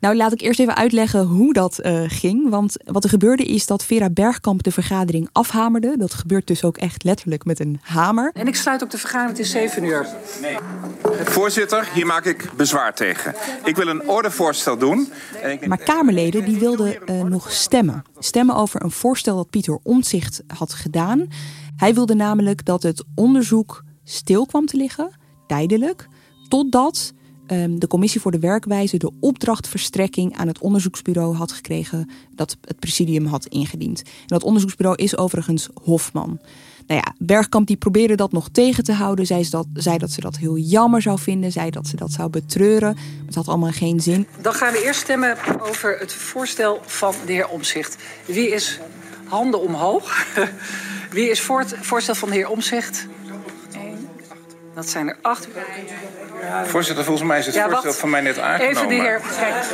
Nou, 0.00 0.16
laat 0.16 0.32
ik 0.32 0.40
eerst 0.40 0.60
even 0.60 0.76
uitleggen 0.76 1.26
hoe 1.26 1.52
dat 1.52 1.80
uh, 1.82 2.02
ging. 2.06 2.50
Want 2.50 2.76
wat 2.84 3.04
er 3.04 3.10
gebeurde 3.10 3.44
is 3.44 3.66
dat 3.66 3.84
Vera 3.84 4.10
Bergkamp 4.10 4.62
de 4.62 4.72
vergadering 4.72 5.28
afhamerde. 5.32 5.96
Dat 5.96 6.14
gebeurt 6.14 6.46
dus 6.46 6.64
ook 6.64 6.76
echt 6.76 7.04
letterlijk 7.04 7.44
met 7.44 7.60
een 7.60 7.80
hamer. 7.82 8.30
En 8.34 8.46
ik 8.46 8.56
sluit 8.56 8.82
ook 8.82 8.90
de 8.90 8.98
vergadering, 8.98 9.36
het 9.36 9.46
is 9.46 9.52
7 9.52 9.84
uur. 9.84 10.06
Nee. 10.40 10.56
Voorzitter, 11.24 11.88
hier 11.94 12.06
maak 12.06 12.24
ik 12.24 12.50
bezwaar 12.56 12.94
tegen. 12.94 13.34
Ik 13.64 13.76
wil 13.76 13.88
een 13.88 14.08
ordevoorstel 14.08 14.78
doen. 14.78 15.08
Maar 15.66 15.78
Kamerleden 15.78 16.44
die 16.44 16.58
wilden 16.58 16.98
uh, 17.10 17.22
nog 17.22 17.50
stemmen. 17.50 18.02
Stemmen 18.18 18.54
over 18.54 18.82
een 18.82 18.90
voorstel 18.90 19.36
dat 19.36 19.50
Pieter 19.50 19.78
Omtzigt 19.82 20.42
had 20.46 20.72
gedaan. 20.72 21.26
Hij 21.76 21.94
wilde 21.94 22.14
namelijk 22.14 22.64
dat 22.64 22.82
het 22.82 23.04
onderzoek 23.14 23.84
stil 24.04 24.46
kwam 24.46 24.66
te 24.66 24.76
liggen, 24.76 25.10
tijdelijk, 25.46 26.08
totdat 26.48 27.12
Ehm, 27.50 27.78
de 27.78 27.86
Commissie 27.86 28.20
voor 28.20 28.30
de 28.30 28.38
Werkwijze 28.38 28.96
de 28.96 29.12
opdrachtverstrekking 29.20 30.36
aan 30.36 30.46
het 30.46 30.58
onderzoeksbureau 30.58 31.34
had 31.34 31.52
gekregen 31.52 32.10
dat 32.34 32.56
het 32.60 32.78
presidium 32.78 33.26
had 33.26 33.46
ingediend. 33.46 34.02
En 34.02 34.26
dat 34.26 34.42
onderzoeksbureau 34.42 35.02
is 35.02 35.16
overigens 35.16 35.68
Hofman. 35.82 36.40
Nou 36.86 37.00
ja, 37.04 37.14
Bergkamp 37.18 37.66
die 37.66 37.76
probeerde 37.76 38.14
dat 38.14 38.32
nog 38.32 38.48
tegen 38.48 38.84
te 38.84 38.92
houden. 38.92 39.26
Zei, 39.26 39.48
dat, 39.50 39.66
zei 39.74 39.98
dat 39.98 40.10
ze 40.10 40.20
dat 40.20 40.36
heel 40.36 40.56
jammer 40.56 41.02
zou 41.02 41.18
vinden. 41.18 41.52
Zei 41.52 41.70
dat 41.70 41.86
ze 41.86 41.96
dat 41.96 42.12
zou 42.12 42.30
betreuren. 42.30 42.96
Het 43.26 43.34
had 43.34 43.48
allemaal 43.48 43.72
geen 43.72 44.00
zin. 44.00 44.26
Dan 44.42 44.54
gaan 44.54 44.72
we 44.72 44.84
eerst 44.84 45.00
stemmen 45.00 45.36
over 45.60 45.98
het 45.98 46.12
voorstel 46.12 46.80
van 46.86 47.14
de 47.26 47.32
heer 47.32 47.48
Omzicht. 47.48 47.96
Wie 48.26 48.50
is 48.50 48.80
handen 49.24 49.60
omhoog? 49.60 50.26
Wie 51.10 51.30
is 51.30 51.40
voor 51.40 51.58
het 51.58 51.74
voorstel 51.80 52.14
van 52.14 52.28
de 52.28 52.34
heer 52.34 52.48
Omzicht? 52.48 53.06
Dat 54.80 54.88
zijn 54.88 55.08
er 55.08 55.16
acht. 55.22 55.48
Voorzitter, 56.64 57.04
volgens 57.04 57.28
mij 57.28 57.38
is 57.38 57.46
het 57.46 57.58
voorstel 57.58 57.92
van 57.92 58.10
mij 58.10 58.20
net 58.20 58.38
aangenomen. 58.38 58.76
Even 58.76 58.88
de 58.88 58.94
heer. 58.94 59.20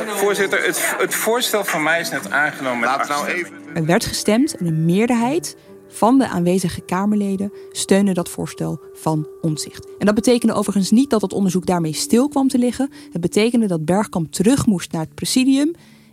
Voorzitter, 0.07 0.65
het, 0.65 0.95
het 0.97 1.15
voorstel 1.15 1.63
van 1.63 1.83
mij 1.83 1.99
is 1.99 2.09
net 2.09 2.31
aangenomen. 2.31 2.87
Laat 2.87 3.07
nou 3.07 3.27
even. 3.27 3.53
Er 3.73 3.85
werd 3.85 4.05
gestemd 4.05 4.55
en 4.55 4.65
een 4.65 4.85
meerderheid 4.85 5.55
van 5.89 6.17
de 6.17 6.27
aanwezige 6.27 6.81
Kamerleden 6.81 7.51
steunde 7.71 8.13
dat 8.13 8.29
voorstel 8.29 8.81
van 8.93 9.27
omzicht. 9.41 9.87
En 9.99 10.05
dat 10.05 10.15
betekende 10.15 10.53
overigens 10.53 10.91
niet 10.91 11.09
dat 11.09 11.21
het 11.21 11.33
onderzoek 11.33 11.65
daarmee 11.65 11.93
stil 11.93 12.27
kwam 12.27 12.47
te 12.47 12.57
liggen. 12.57 12.91
Het 13.11 13.21
betekende 13.21 13.67
dat 13.67 13.85
Bergkamp 13.85 14.31
terug 14.31 14.65
moest 14.65 14.91
naar 14.91 15.01
het 15.01 15.15
presidium 15.15 15.71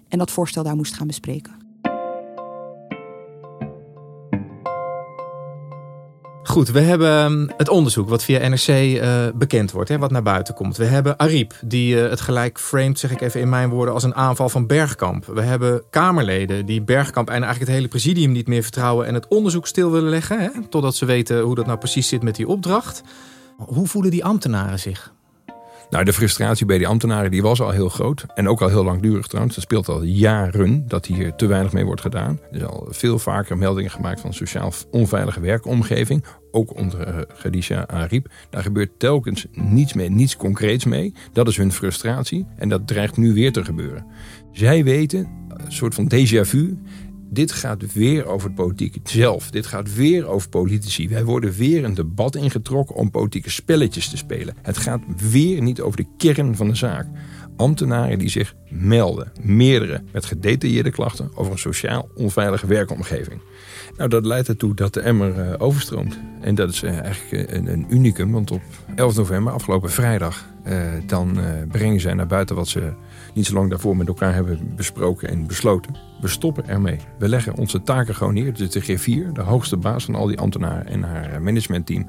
en 0.08 0.18
dat 0.18 0.30
voorstel 0.30 0.62
daar 0.62 0.76
moest 0.76 0.94
gaan 0.94 1.06
bespreken. 1.06 1.63
Goed, 6.54 6.70
we 6.70 6.80
hebben 6.80 7.08
ehm, 7.08 7.46
het 7.56 7.68
onderzoek 7.68 8.08
wat 8.08 8.24
via 8.24 8.48
NRC 8.48 8.68
eh, 8.68 9.26
bekend 9.34 9.72
wordt, 9.72 9.88
hè, 9.88 9.98
wat 9.98 10.10
naar 10.10 10.22
buiten 10.22 10.54
komt. 10.54 10.76
We 10.76 10.84
hebben 10.84 11.18
Ariep, 11.18 11.54
die 11.64 11.96
uh, 11.96 12.10
het 12.10 12.20
gelijk 12.20 12.60
framed, 12.60 12.98
zeg 12.98 13.10
ik 13.10 13.20
even 13.20 13.40
in 13.40 13.48
mijn 13.48 13.68
woorden, 13.68 13.94
als 13.94 14.02
een 14.02 14.14
aanval 14.14 14.48
van 14.48 14.66
Bergkamp. 14.66 15.24
We 15.26 15.40
hebben 15.40 15.82
Kamerleden 15.90 16.66
die 16.66 16.82
Bergkamp 16.82 17.28
en 17.28 17.34
eigenlijk 17.34 17.64
het 17.64 17.74
hele 17.74 17.88
presidium 17.88 18.32
niet 18.32 18.48
meer 18.48 18.62
vertrouwen 18.62 19.06
en 19.06 19.14
het 19.14 19.28
onderzoek 19.28 19.66
stil 19.66 19.90
willen 19.90 20.10
leggen, 20.10 20.40
hè, 20.40 20.50
totdat 20.68 20.94
ze 20.94 21.04
weten 21.04 21.40
hoe 21.40 21.54
dat 21.54 21.66
nou 21.66 21.78
precies 21.78 22.08
zit 22.08 22.22
met 22.22 22.34
die 22.34 22.48
opdracht. 22.48 23.02
Hoe 23.56 23.86
voelen 23.86 24.10
die 24.10 24.24
ambtenaren 24.24 24.78
zich? 24.78 25.12
Nou, 25.90 26.04
de 26.04 26.12
frustratie 26.12 26.66
bij 26.66 26.78
die 26.78 26.86
ambtenaren 26.86 27.30
die 27.30 27.42
was 27.42 27.60
al 27.60 27.70
heel 27.70 27.88
groot. 27.88 28.24
En 28.34 28.48
ook 28.48 28.62
al 28.62 28.68
heel 28.68 28.84
langdurig 28.84 29.26
trouwens. 29.26 29.54
Dat 29.54 29.64
speelt 29.64 29.88
al 29.88 30.02
jaren 30.02 30.88
dat 30.88 31.06
hier 31.06 31.34
te 31.34 31.46
weinig 31.46 31.72
mee 31.72 31.84
wordt 31.84 32.00
gedaan. 32.00 32.38
Er 32.50 32.58
zijn 32.58 32.70
al 32.70 32.86
veel 32.90 33.18
vaker 33.18 33.58
meldingen 33.58 33.90
gemaakt 33.90 34.20
van 34.20 34.32
sociaal 34.32 34.72
onveilige 34.90 35.40
werkomgeving. 35.40 36.24
Ook 36.50 36.76
onder 36.76 37.08
uh, 37.08 37.20
Khadija 37.38 37.86
Ariep. 37.86 38.28
Daar 38.50 38.62
gebeurt 38.62 38.98
telkens 38.98 39.46
niets 39.52 39.92
mee, 39.92 40.10
niets 40.10 40.36
concreets 40.36 40.84
mee. 40.84 41.14
Dat 41.32 41.48
is 41.48 41.56
hun 41.56 41.72
frustratie. 41.72 42.46
En 42.56 42.68
dat 42.68 42.86
dreigt 42.86 43.16
nu 43.16 43.32
weer 43.32 43.52
te 43.52 43.64
gebeuren. 43.64 44.06
Zij 44.52 44.84
weten, 44.84 45.28
een 45.48 45.72
soort 45.72 45.94
van 45.94 46.12
déjà 46.14 46.40
vu 46.40 46.78
dit 47.30 47.52
gaat 47.52 47.92
weer 47.92 48.26
over 48.26 48.46
het 48.46 48.56
politiek 48.56 48.96
zelf. 49.02 49.50
Dit 49.50 49.66
gaat 49.66 49.94
weer 49.94 50.26
over 50.26 50.48
politici. 50.48 51.08
Wij 51.08 51.24
worden 51.24 51.52
weer 51.52 51.84
een 51.84 51.94
debat 51.94 52.36
ingetrokken 52.36 52.96
om 52.96 53.10
politieke 53.10 53.50
spelletjes 53.50 54.08
te 54.08 54.16
spelen. 54.16 54.56
Het 54.62 54.78
gaat 54.78 55.00
weer 55.30 55.62
niet 55.62 55.80
over 55.80 55.96
de 55.96 56.06
kern 56.16 56.56
van 56.56 56.68
de 56.68 56.74
zaak. 56.74 57.06
Ambtenaren 57.56 58.18
die 58.18 58.28
zich 58.28 58.54
melden, 58.70 59.32
meerdere 59.42 60.02
met 60.12 60.24
gedetailleerde 60.24 60.90
klachten 60.90 61.30
over 61.34 61.52
een 61.52 61.58
sociaal 61.58 62.08
onveilige 62.14 62.66
werkomgeving. 62.66 63.40
Nou, 63.96 64.08
dat 64.08 64.26
leidt 64.26 64.48
ertoe 64.48 64.74
dat 64.74 64.94
de 64.94 65.00
emmer 65.00 65.48
uh, 65.48 65.54
overstroomt. 65.58 66.18
En 66.40 66.54
dat 66.54 66.70
is 66.70 66.82
uh, 66.82 66.98
eigenlijk 66.98 67.50
een, 67.50 67.66
een, 67.66 67.86
unicum, 67.88 68.32
want 68.32 68.50
op 68.50 68.62
11 68.94 69.16
november, 69.16 69.52
afgelopen 69.52 69.90
vrijdag, 69.90 70.46
dan 71.06 71.38
brengen 71.68 72.00
zij 72.00 72.14
naar 72.14 72.26
buiten 72.26 72.56
wat 72.56 72.68
ze 72.68 72.92
niet 73.34 73.46
zo 73.46 73.54
lang 73.54 73.70
daarvoor 73.70 73.96
met 73.96 74.08
elkaar 74.08 74.34
hebben 74.34 74.72
besproken 74.76 75.28
en 75.28 75.46
besloten. 75.46 75.96
We 76.20 76.28
stoppen 76.28 76.68
ermee. 76.68 76.98
We 77.18 77.28
leggen 77.28 77.54
onze 77.54 77.82
taken 77.82 78.14
gewoon 78.14 78.34
neer. 78.34 78.54
Dus 78.54 78.70
de 78.70 78.82
G4, 78.82 79.32
de 79.32 79.40
hoogste 79.40 79.76
baas 79.76 80.04
van 80.04 80.14
al 80.14 80.26
die 80.26 80.38
ambtenaren 80.38 80.86
en 80.86 81.02
haar 81.02 81.42
managementteam, 81.42 82.06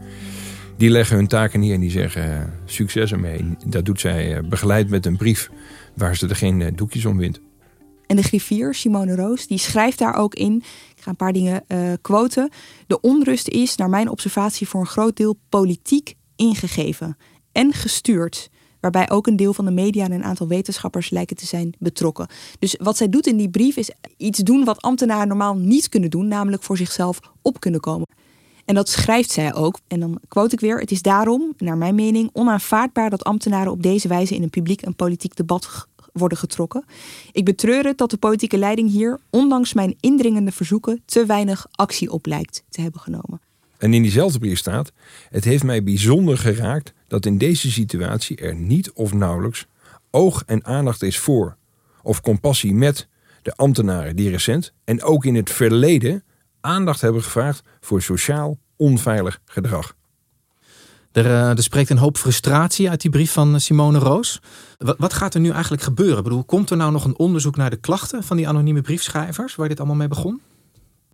die 0.77 0.89
leggen 0.89 1.15
hun 1.15 1.27
taken 1.27 1.59
neer 1.59 1.73
en 1.73 1.79
die 1.79 1.91
zeggen 1.91 2.53
succes 2.65 3.11
ermee. 3.11 3.55
Dat 3.65 3.85
doet 3.85 3.99
zij 3.99 4.41
begeleid 4.49 4.89
met 4.89 5.05
een 5.05 5.17
brief 5.17 5.49
waar 5.95 6.15
ze 6.15 6.27
er 6.27 6.35
geen 6.35 6.73
doekjes 6.75 7.05
om 7.05 7.17
wint. 7.17 7.39
En 8.07 8.15
de 8.15 8.23
griffier, 8.23 8.73
Simone 8.73 9.15
Roos, 9.15 9.47
die 9.47 9.57
schrijft 9.57 9.99
daar 9.99 10.15
ook 10.15 10.35
in. 10.35 10.55
Ik 10.95 11.01
ga 11.01 11.09
een 11.09 11.15
paar 11.15 11.33
dingen 11.33 11.63
uh, 11.67 11.93
quoten. 12.01 12.49
De 12.87 13.01
onrust 13.01 13.47
is, 13.47 13.75
naar 13.75 13.89
mijn 13.89 14.09
observatie, 14.09 14.67
voor 14.67 14.79
een 14.79 14.87
groot 14.87 15.17
deel 15.17 15.37
politiek 15.49 16.13
ingegeven 16.35 17.17
en 17.55 17.73
gestuurd. 17.73 18.49
Waarbij 18.79 19.09
ook 19.09 19.27
een 19.27 19.35
deel 19.35 19.53
van 19.53 19.65
de 19.65 19.71
media 19.71 20.05
en 20.05 20.11
een 20.11 20.23
aantal 20.23 20.47
wetenschappers 20.47 21.09
lijken 21.09 21.35
te 21.35 21.45
zijn 21.45 21.75
betrokken. 21.79 22.27
Dus 22.59 22.75
wat 22.81 22.97
zij 22.97 23.09
doet 23.09 23.27
in 23.27 23.37
die 23.37 23.49
brief 23.49 23.77
is 23.77 23.91
iets 24.17 24.39
doen 24.39 24.63
wat 24.63 24.81
ambtenaren 24.81 25.27
normaal 25.27 25.55
niet 25.55 25.89
kunnen 25.89 26.09
doen, 26.09 26.27
namelijk 26.27 26.63
voor 26.63 26.77
zichzelf 26.77 27.19
op 27.41 27.59
kunnen 27.59 27.79
komen. 27.79 28.07
En 28.65 28.75
dat 28.75 28.89
schrijft 28.89 29.31
zij 29.31 29.53
ook. 29.53 29.79
En 29.87 29.99
dan 29.99 30.19
quote 30.27 30.53
ik 30.53 30.59
weer: 30.59 30.79
Het 30.79 30.91
is 30.91 31.01
daarom, 31.01 31.53
naar 31.57 31.77
mijn 31.77 31.95
mening, 31.95 32.29
onaanvaardbaar 32.33 33.09
dat 33.09 33.23
ambtenaren 33.23 33.71
op 33.71 33.83
deze 33.83 34.07
wijze 34.07 34.35
in 34.35 34.43
een 34.43 34.49
publiek 34.49 34.81
en 34.81 34.95
politiek 34.95 35.35
debat 35.35 35.87
worden 36.13 36.37
getrokken. 36.37 36.85
Ik 37.31 37.45
betreur 37.45 37.85
het 37.85 37.97
dat 37.97 38.09
de 38.09 38.17
politieke 38.17 38.57
leiding 38.57 38.91
hier, 38.91 39.19
ondanks 39.29 39.73
mijn 39.73 39.95
indringende 39.99 40.51
verzoeken, 40.51 41.01
te 41.05 41.25
weinig 41.25 41.67
actie 41.71 42.11
op 42.11 42.25
lijkt 42.25 42.63
te 42.69 42.81
hebben 42.81 43.01
genomen. 43.01 43.44
En 43.77 43.93
in 43.93 44.01
diezelfde 44.01 44.39
brief 44.39 44.57
staat: 44.57 44.91
Het 45.29 45.43
heeft 45.43 45.63
mij 45.63 45.83
bijzonder 45.83 46.37
geraakt 46.37 46.93
dat 47.07 47.25
in 47.25 47.37
deze 47.37 47.71
situatie 47.71 48.37
er 48.37 48.55
niet 48.55 48.91
of 48.91 49.13
nauwelijks 49.13 49.65
oog 50.11 50.43
en 50.45 50.65
aandacht 50.65 51.01
is 51.01 51.19
voor 51.19 51.55
of 52.01 52.21
compassie 52.21 52.73
met 52.73 53.07
de 53.41 53.55
ambtenaren 53.55 54.15
die 54.15 54.29
recent 54.29 54.73
en 54.83 55.03
ook 55.03 55.25
in 55.25 55.35
het 55.35 55.49
verleden 55.49 56.23
aandacht 56.61 57.01
hebben 57.01 57.23
gevraagd 57.23 57.63
voor 57.79 58.01
sociaal 58.01 58.57
onveilig 58.75 59.39
gedrag. 59.45 59.95
Er, 61.11 61.25
uh, 61.25 61.49
er, 61.49 61.63
spreekt 61.63 61.89
een 61.89 61.97
hoop 61.97 62.17
frustratie 62.17 62.89
uit 62.89 63.01
die 63.01 63.11
brief 63.11 63.31
van 63.31 63.59
Simone 63.59 63.99
Roos. 63.99 64.41
Wat, 64.77 64.95
wat, 64.97 65.13
gaat 65.13 65.33
er 65.33 65.39
nu 65.39 65.49
eigenlijk 65.49 65.83
gebeuren? 65.83 66.17
Ik 66.17 66.23
bedoel, 66.23 66.43
komt 66.43 66.69
er 66.69 66.77
nou 66.77 66.91
nog 66.91 67.05
een 67.05 67.17
onderzoek 67.17 67.55
naar 67.55 67.69
de 67.69 67.75
klachten 67.75 68.23
van 68.23 68.37
die 68.37 68.47
anonieme 68.47 68.81
briefschrijvers, 68.81 69.55
waar 69.55 69.67
dit 69.67 69.77
allemaal 69.77 69.95
mee 69.95 70.07
begon? 70.07 70.41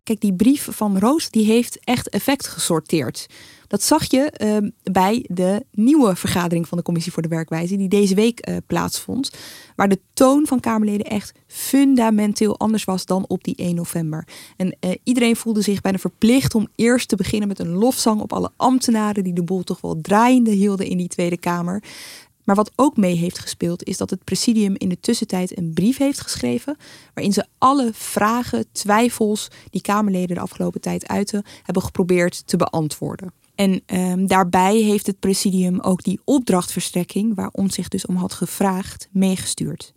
Kijk, 0.03 0.21
die 0.21 0.33
brief 0.33 0.67
van 0.71 0.99
Roos 0.99 1.29
die 1.29 1.45
heeft 1.45 1.79
echt 1.79 2.09
effect 2.09 2.47
gesorteerd. 2.47 3.27
Dat 3.67 3.83
zag 3.83 4.11
je 4.11 4.33
uh, 4.43 4.69
bij 4.91 5.25
de 5.27 5.65
nieuwe 5.71 6.15
vergadering 6.15 6.67
van 6.67 6.77
de 6.77 6.83
Commissie 6.83 7.11
voor 7.11 7.21
de 7.21 7.27
Werkwijze, 7.27 7.75
die 7.75 7.89
deze 7.89 8.15
week 8.15 8.49
uh, 8.49 8.57
plaatsvond. 8.67 9.31
Waar 9.75 9.89
de 9.89 9.99
toon 10.13 10.47
van 10.47 10.59
Kamerleden 10.59 11.05
echt 11.05 11.33
fundamenteel 11.47 12.59
anders 12.59 12.83
was 12.83 13.05
dan 13.05 13.25
op 13.27 13.43
die 13.43 13.55
1 13.55 13.75
november. 13.75 14.27
En 14.57 14.77
uh, 14.79 14.91
iedereen 15.03 15.35
voelde 15.35 15.61
zich 15.61 15.81
bijna 15.81 15.97
verplicht 15.97 16.55
om 16.55 16.67
eerst 16.75 17.07
te 17.07 17.15
beginnen 17.15 17.47
met 17.47 17.59
een 17.59 17.71
lofzang 17.71 18.21
op 18.21 18.33
alle 18.33 18.51
ambtenaren 18.55 19.23
die 19.23 19.33
de 19.33 19.43
boel 19.43 19.63
toch 19.63 19.81
wel 19.81 20.01
draaiende 20.01 20.51
hielden 20.51 20.87
in 20.87 20.97
die 20.97 21.07
Tweede 21.07 21.37
Kamer. 21.37 21.83
Maar 22.43 22.55
wat 22.55 22.71
ook 22.75 22.97
mee 22.97 23.15
heeft 23.15 23.39
gespeeld, 23.39 23.83
is 23.83 23.97
dat 23.97 24.09
het 24.09 24.23
presidium 24.23 24.75
in 24.77 24.89
de 24.89 24.99
tussentijd 24.99 25.57
een 25.57 25.73
brief 25.73 25.97
heeft 25.97 26.21
geschreven. 26.21 26.77
waarin 27.13 27.33
ze 27.33 27.45
alle 27.57 27.89
vragen, 27.93 28.65
twijfels 28.71 29.47
die 29.69 29.81
Kamerleden 29.81 30.35
de 30.35 30.41
afgelopen 30.41 30.81
tijd 30.81 31.07
uiten, 31.07 31.43
hebben 31.63 31.83
geprobeerd 31.83 32.47
te 32.47 32.57
beantwoorden. 32.57 33.33
En 33.55 33.81
um, 33.85 34.27
daarbij 34.27 34.75
heeft 34.75 35.07
het 35.07 35.19
presidium 35.19 35.79
ook 35.79 36.03
die 36.03 36.19
opdrachtverstrekking, 36.23 37.35
waar 37.35 37.49
om 37.51 37.69
zich 37.69 37.87
dus 37.87 38.05
om 38.05 38.15
had 38.15 38.33
gevraagd, 38.33 39.07
meegestuurd. 39.11 39.93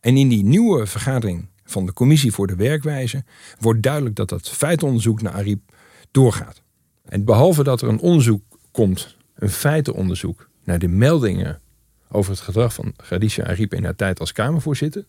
En 0.00 0.16
in 0.16 0.28
die 0.28 0.44
nieuwe 0.44 0.86
vergadering 0.86 1.48
van 1.64 1.86
de 1.86 1.92
Commissie 1.92 2.32
voor 2.32 2.46
de 2.46 2.56
Werkwijze 2.56 3.24
wordt 3.60 3.82
duidelijk 3.82 4.14
dat 4.14 4.28
dat 4.28 4.48
feitonderzoek 4.48 5.22
naar 5.22 5.32
Ariep 5.32 5.74
doorgaat. 6.10 6.62
En 7.04 7.24
behalve 7.24 7.62
dat 7.62 7.82
er 7.82 7.88
een 7.88 8.00
onderzoek 8.00 8.42
komt, 8.70 9.16
een 9.34 9.50
feitenonderzoek 9.50 10.48
naar 10.64 10.78
de 10.78 10.88
meldingen 10.88 11.60
over 12.08 12.30
het 12.30 12.40
gedrag 12.40 12.74
van 12.74 12.94
Khadija 12.96 13.44
Ariep 13.44 13.74
in 13.74 13.84
haar 13.84 13.96
tijd 13.96 14.20
als 14.20 14.32
Kamervoorzitter, 14.32 15.04
2016-2021, 15.04 15.08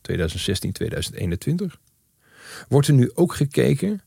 wordt 2.68 2.88
er 2.88 2.94
nu 2.94 3.12
ook 3.13 3.34
gekeken 3.34 4.01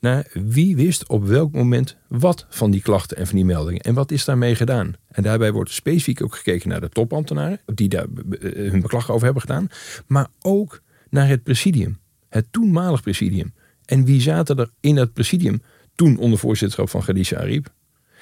naar 0.00 0.26
wie 0.32 0.76
wist 0.76 1.08
op 1.08 1.26
welk 1.26 1.52
moment 1.52 1.96
wat 2.08 2.46
van 2.48 2.70
die 2.70 2.82
klachten 2.82 3.16
en 3.16 3.26
van 3.26 3.36
die 3.36 3.44
meldingen. 3.44 3.80
En 3.80 3.94
wat 3.94 4.10
is 4.10 4.24
daarmee 4.24 4.54
gedaan? 4.54 4.94
En 5.08 5.22
daarbij 5.22 5.52
wordt 5.52 5.70
specifiek 5.70 6.22
ook 6.22 6.34
gekeken 6.34 6.68
naar 6.68 6.80
de 6.80 6.88
topambtenaren, 6.88 7.60
die 7.66 7.88
daar 7.88 8.06
eh, 8.40 8.70
hun 8.70 8.80
beklag 8.80 9.10
over 9.10 9.24
hebben 9.24 9.42
gedaan. 9.42 9.68
Maar 10.06 10.26
ook 10.40 10.82
naar 11.10 11.28
het 11.28 11.42
presidium, 11.42 11.98
het 12.28 12.46
toenmalig 12.50 13.02
presidium. 13.02 13.54
En 13.84 14.04
wie 14.04 14.20
zaten 14.20 14.58
er 14.58 14.70
in 14.80 14.96
het 14.96 15.12
presidium 15.12 15.62
toen 15.94 16.18
onder 16.18 16.38
voorzitterschap 16.38 16.90
van 16.90 17.00
Khadija 17.00 17.38
Ariep? 17.38 17.72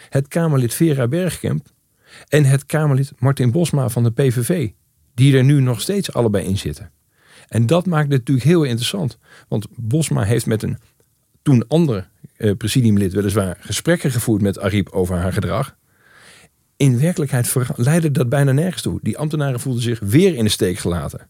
Het 0.08 0.28
Kamerlid 0.28 0.74
Vera 0.74 1.08
Bergkamp 1.08 1.66
en 2.28 2.44
het 2.44 2.66
Kamerlid 2.66 3.12
Martin 3.18 3.50
Bosma 3.50 3.88
van 3.88 4.02
de 4.02 4.10
PVV, 4.10 4.70
die 5.14 5.36
er 5.36 5.44
nu 5.44 5.60
nog 5.60 5.80
steeds 5.80 6.12
allebei 6.12 6.44
in 6.44 6.58
zitten. 6.58 6.90
En 7.48 7.66
dat 7.66 7.86
maakt 7.86 8.08
het 8.08 8.18
natuurlijk 8.18 8.46
heel 8.46 8.62
interessant. 8.62 9.18
Want 9.48 9.66
Bosma 9.76 10.22
heeft 10.22 10.46
met 10.46 10.62
een 10.62 10.78
toen 11.42 11.64
andere 11.68 12.06
eh, 12.36 12.56
presidiumlid 12.56 13.12
weliswaar 13.12 13.56
gesprekken 13.60 14.10
gevoerd 14.10 14.42
met 14.42 14.58
Ariep 14.58 14.88
over 14.88 15.16
haar 15.16 15.32
gedrag. 15.32 15.76
In 16.76 17.00
werkelijkheid 17.00 17.54
leidde 17.76 18.10
dat 18.10 18.28
bijna 18.28 18.52
nergens 18.52 18.82
toe. 18.82 18.98
Die 19.02 19.18
ambtenaren 19.18 19.60
voelden 19.60 19.82
zich 19.82 20.00
weer 20.00 20.34
in 20.34 20.44
de 20.44 20.50
steek 20.50 20.78
gelaten. 20.78 21.28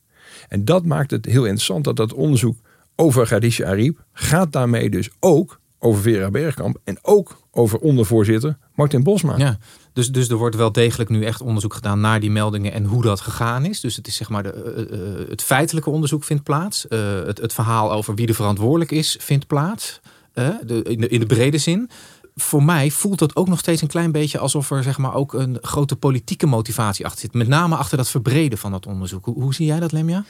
En 0.49 0.65
dat 0.65 0.85
maakt 0.85 1.11
het 1.11 1.25
heel 1.25 1.45
interessant 1.45 1.85
dat 1.85 1.97
dat 1.97 2.13
onderzoek 2.13 2.59
over 2.97 3.27
Khadija 3.27 3.67
Ariep 3.67 4.05
gaat 4.13 4.53
daarmee 4.53 4.91
dus 4.91 5.11
ook 5.21 5.61
over 5.79 6.03
Vera 6.03 6.31
Bergkamp 6.31 6.79
en 6.85 6.99
ook 7.03 7.43
over 7.51 7.79
ondervoorzitter 7.79 8.59
Martin 8.77 9.03
Bosma. 9.03 9.37
Ja, 9.37 9.59
dus, 9.93 10.13
dus 10.13 10.29
er 10.29 10.37
wordt 10.37 10.57
wel 10.57 10.73
degelijk 10.73 11.11
nu 11.11 11.25
echt 11.25 11.41
onderzoek 11.41 11.75
gedaan 11.75 12.01
naar 12.01 12.21
die 12.21 12.31
meldingen 12.31 12.73
en 12.73 12.85
hoe 12.85 13.03
dat 13.03 13.21
gegaan 13.21 13.65
is. 13.65 13.81
Dus 13.81 13.97
het 13.97 14.07
is 14.07 14.17
zeg 14.17 14.29
maar 14.29 14.43
de, 14.43 14.89
uh, 14.91 14.99
uh, 14.99 15.29
het 15.29 15.43
feitelijke 15.43 15.91
onderzoek 15.91 16.25
vindt 16.25 16.43
plaats. 16.43 16.87
Uh, 16.89 16.99
het, 17.25 17.39
het 17.39 17.53
verhaal 17.53 17.93
over 17.93 18.15
wie 18.15 18.29
er 18.29 18.35
verantwoordelijk 18.35 18.91
is 18.91 19.17
vindt 19.21 19.47
plaats. 19.47 20.01
De, 20.33 20.83
in, 20.83 21.01
de, 21.01 21.09
in 21.09 21.21
de 21.21 21.27
brede 21.27 21.59
zin. 21.59 21.91
Voor 22.35 22.63
mij 22.63 22.91
voelt 22.91 23.19
dat 23.19 23.37
ook 23.37 23.49
nog 23.49 23.59
steeds 23.59 23.83
een 23.83 23.89
klein 23.89 24.13
beetje 24.13 24.39
alsof 24.39 24.71
er 24.71 24.83
zeg 24.83 24.99
maar 24.99 25.15
ook 25.15 25.35
een 25.35 25.59
grote 25.61 25.97
politieke 25.97 26.47
motivatie 26.47 27.05
achter 27.05 27.21
zit. 27.21 27.35
Met 27.35 27.49
name 27.49 27.77
achter 27.77 27.97
dat 27.97 28.09
verbreden 28.09 28.59
van 28.59 28.71
dat 28.71 28.87
onderzoek. 28.87 29.25
Hoe, 29.25 29.43
hoe 29.43 29.55
zie 29.55 29.67
jij 29.67 29.81
dat, 29.81 29.93
Lemja? 29.93 30.25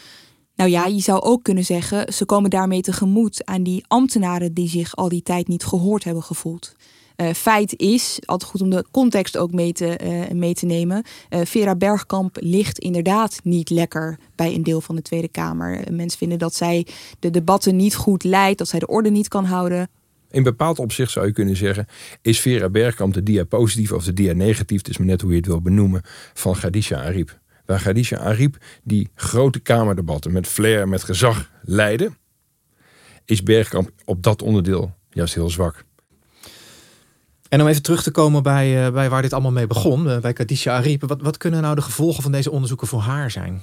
Nou 0.57 0.71
ja, 0.71 0.87
je 0.87 1.01
zou 1.01 1.21
ook 1.21 1.43
kunnen 1.43 1.65
zeggen, 1.65 2.13
ze 2.13 2.25
komen 2.25 2.51
daarmee 2.51 2.81
tegemoet 2.81 3.45
aan 3.45 3.63
die 3.63 3.85
ambtenaren 3.89 4.55
die 4.55 4.69
zich 4.69 4.97
al 4.97 5.09
die 5.09 5.23
tijd 5.23 5.49
niet 5.49 5.65
gehoord 5.65 6.05
hebben 6.05 6.23
gevoeld. 6.23 6.75
Uh, 7.17 7.33
feit 7.33 7.79
is, 7.79 8.19
altijd 8.25 8.51
goed 8.51 8.61
om 8.61 8.71
de 8.71 8.85
context 8.91 9.37
ook 9.37 9.53
mee 9.53 9.73
te, 9.73 9.99
uh, 10.05 10.37
mee 10.37 10.55
te 10.55 10.67
nemen. 10.67 11.05
Uh, 11.31 11.41
Vera 11.45 11.75
Bergkamp 11.75 12.37
ligt 12.41 12.79
inderdaad 12.79 13.41
niet 13.43 13.71
lekker 13.71 14.19
bij 14.35 14.55
een 14.55 14.63
deel 14.63 14.81
van 14.81 14.97
de 14.97 15.03
Tweede 15.03 15.29
Kamer. 15.29 15.85
mensen 15.91 16.19
vinden 16.19 16.39
dat 16.39 16.55
zij 16.55 16.87
de 17.19 17.31
debatten 17.31 17.77
niet 17.77 17.95
goed 17.95 18.25
leidt, 18.25 18.59
dat 18.59 18.69
zij 18.69 18.79
de 18.79 18.87
orde 18.87 19.11
niet 19.11 19.29
kan 19.29 19.45
houden. 19.45 19.89
In 20.31 20.43
bepaald 20.43 20.79
opzicht 20.79 21.11
zou 21.11 21.27
je 21.27 21.33
kunnen 21.33 21.57
zeggen, 21.57 21.87
is 22.23 22.41
Vera 22.41 22.69
Bergkamp 22.69 23.15
de 23.15 23.23
dia 23.23 23.45
positief 23.45 23.93
of 23.93 24.05
de 24.05 24.13
dia 24.13 24.33
negatief, 24.33 24.79
het 24.79 24.89
is 24.89 24.99
maar 24.99 25.07
net 25.07 25.21
hoe 25.21 25.31
je 25.31 25.37
het 25.37 25.47
wil 25.47 25.61
benoemen, 25.61 26.03
van 26.35 26.55
Khadija 26.55 27.05
Ariep. 27.05 27.39
Waar 27.65 27.81
Khadija 27.81 28.19
Ariep 28.19 28.57
die 28.83 29.09
grote 29.15 29.61
kamerdebatten 29.61 30.33
met 30.33 30.47
flair, 30.47 30.89
met 30.89 31.03
gezag 31.03 31.51
leidde, 31.63 32.11
is 33.25 33.43
Bergkamp 33.43 33.91
op 34.05 34.23
dat 34.23 34.43
onderdeel 34.43 34.95
juist 35.11 35.35
heel 35.35 35.51
zwak. 35.51 35.86
En 37.57 37.63
om 37.63 37.69
even 37.69 37.83
terug 37.83 38.03
te 38.03 38.11
komen 38.11 38.43
bij, 38.43 38.87
uh, 38.87 38.93
bij 38.93 39.09
waar 39.09 39.23
dit 39.23 39.33
allemaal 39.33 39.53
mee 39.53 39.67
begon, 39.67 40.07
uh, 40.07 40.19
bij 40.19 40.33
Khadija 40.33 40.77
Ariep. 40.77 41.03
Wat, 41.09 41.21
wat 41.23 41.37
kunnen 41.37 41.63
nou 41.63 41.75
de 41.75 41.83
gevolgen 41.83 42.23
van 42.23 42.33
deze 42.33 42.51
onderzoeken 42.51 42.87
voor 42.87 43.01
haar 43.01 43.31
zijn? 43.31 43.63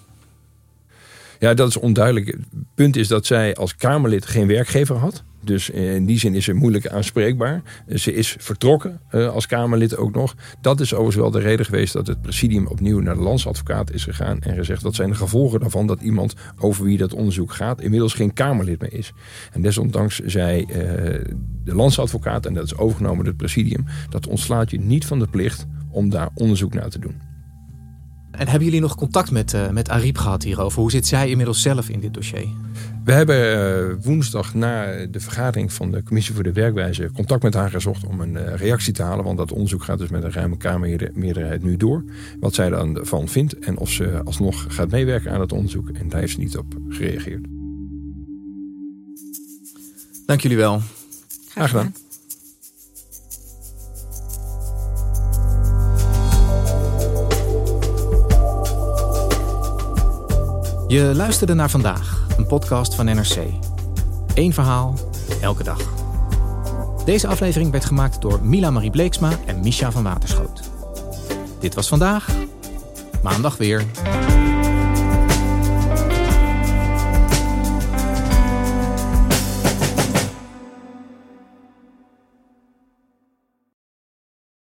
Ja, 1.40 1.54
dat 1.54 1.70
is 1.70 1.78
onduidelijk. 1.78 2.26
Het 2.26 2.46
punt 2.76 2.96
is 2.96 3.08
dat 3.08 3.26
zij 3.26 3.56
als 3.56 3.76
Kamerlid 3.76 4.26
geen 4.26 4.48
werkgever 4.48 4.96
had. 4.96 5.24
Dus 5.44 5.70
in 5.70 6.06
die 6.06 6.20
zin 6.20 6.36
is 6.36 6.46
ze 6.46 6.54
moeilijk 6.54 6.88
aanspreekbaar. 6.88 7.62
Ze 7.96 8.14
is 8.14 8.36
vertrokken 8.40 9.00
uh, 9.12 9.30
als 9.30 9.46
Kamerlid 9.46 9.98
ook 9.98 10.16
nog. 10.16 10.36
Dat 10.62 10.80
is 10.80 10.94
overigens 10.94 11.22
wel 11.22 11.32
de 11.32 11.40
reden 11.40 11.66
geweest 11.66 11.94
dat 11.94 12.08
het 12.08 12.22
presidium 12.22 12.68
opnieuw 12.68 13.00
naar 13.00 13.16
de 13.16 13.22
landsadvocaat 13.22 13.92
is 13.92 14.04
gegaan. 14.04 14.40
En 14.40 14.56
gezegd 14.56 14.84
dat 14.84 14.96
zijn 14.96 15.10
de 15.10 15.16
gevolgen 15.16 15.60
daarvan 15.60 15.88
dat 15.88 16.02
iemand 16.02 16.36
over 16.60 16.84
wie 16.86 16.98
dat 16.98 17.14
onderzoek 17.14 17.54
gaat 17.54 17.82
inmiddels 17.82 18.14
geen 18.14 18.34
Kamerlid 18.34 18.82
meer 18.82 18.94
is. 18.94 19.14
En 19.52 19.62
desondanks 19.62 20.20
zei 20.20 20.60
uh, 20.60 20.76
de 21.64 21.76
landsadvocaat, 21.76 22.46
en 22.46 22.54
dat 22.54 22.66
is 22.66 22.78
overgenomen 22.78 23.18
door 23.18 23.34
het 23.34 23.38
presidium, 23.38 23.86
dat 24.10 24.28
ontslaat 24.28 24.72
je 24.72 24.80
niet 24.80 25.06
van 25.06 25.20
de 25.20 25.28
plicht 25.28 25.66
om 25.90 26.10
daar 26.10 26.30
onderzoek 26.34 26.74
naar 26.74 26.90
te 26.90 27.00
doen. 27.00 27.16
En 28.32 28.48
hebben 28.48 28.64
jullie 28.64 28.82
nog 28.82 28.96
contact 28.96 29.32
met, 29.32 29.54
uh, 29.54 29.70
met 29.70 29.90
Ariep 29.90 30.18
gehad 30.18 30.44
hierover? 30.44 30.80
Hoe 30.82 30.92
zit 30.92 31.08
zij 31.08 31.30
inmiddels 31.30 31.62
zelf 31.62 31.90
in 31.90 32.00
dit 32.00 32.14
dossier? 32.14 32.48
We 33.04 33.12
hebben 33.12 33.58
uh, 33.58 33.96
woensdag 34.06 34.54
na 34.54 35.06
de 35.06 35.20
vergadering 35.20 35.74
van 35.74 35.92
de 35.92 36.04
Commissie 36.04 36.34
voor 36.34 36.44
de 36.44 36.54
Werkwijze 36.54 37.12
contact 37.12 37.44
met 37.44 37.54
haar 37.54 37.70
gezocht 37.70 38.06
om 38.06 38.22
een 38.22 38.34
uh, 38.34 38.56
reactie 38.56 38.94
te 38.94 39.04
halen. 39.04 39.26
Want 39.26 39.38
dat 39.38 39.52
onderzoek 39.52 39.84
gaat 39.84 39.98
dus 39.98 40.10
met 40.10 40.24
een 40.24 40.32
ruime 40.32 40.58
Kamermeerderheid 40.58 41.64
nu 41.64 41.78
door. 41.78 42.04
Wat 42.40 42.54
zij 42.54 42.70
dan 42.70 43.00
van 43.02 43.28
vindt 43.28 43.60
en 43.60 43.78
of 43.78 43.90
ze 43.90 44.22
alsnog 44.24 44.66
gaat 44.68 44.92
meewerken 44.92 45.32
aan 45.32 45.42
het 45.42 45.52
onderzoek. 45.52 45.90
En 45.90 46.10
daar 46.10 46.20
heeft 46.20 46.34
ze 46.34 46.40
niet 46.40 46.58
op 46.58 46.74
gereageerd. 46.90 47.46
Dank 50.26 50.42
jullie 50.42 50.58
wel. 50.58 50.82
Graag 51.50 51.70
gedaan. 51.70 51.94
Je 60.88 61.12
luisterde 61.16 61.54
naar 61.54 61.70
vandaag, 61.70 62.23
een 62.38 62.48
podcast 62.48 62.96
van 62.96 63.06
NRC. 63.06 63.38
Eén 64.34 64.54
verhaal, 64.54 64.96
elke 65.42 65.64
dag. 65.64 65.94
Deze 67.06 67.28
aflevering 67.28 67.72
werd 67.72 67.86
gemaakt 67.86 68.22
door 68.22 68.40
Mila 68.44 68.70
Marie 68.70 68.92
Bleeksma 68.92 69.32
en 69.46 69.60
Misha 69.60 69.92
van 69.92 70.04
Waterschoot. 70.04 70.62
Dit 71.60 71.74
was 71.74 71.88
vandaag, 71.88 72.30
maandag 73.24 73.58
weer. 73.58 73.86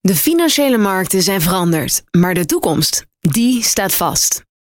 De 0.01 0.15
financiële 0.15 0.79
markten 0.79 1.23
zijn 1.23 1.41
veranderd, 1.41 2.03
maar 2.11 2.35
de 2.35 2.45
toekomst, 2.45 3.07
die 3.21 3.63
staat 3.63 3.95
vast. 3.95 4.46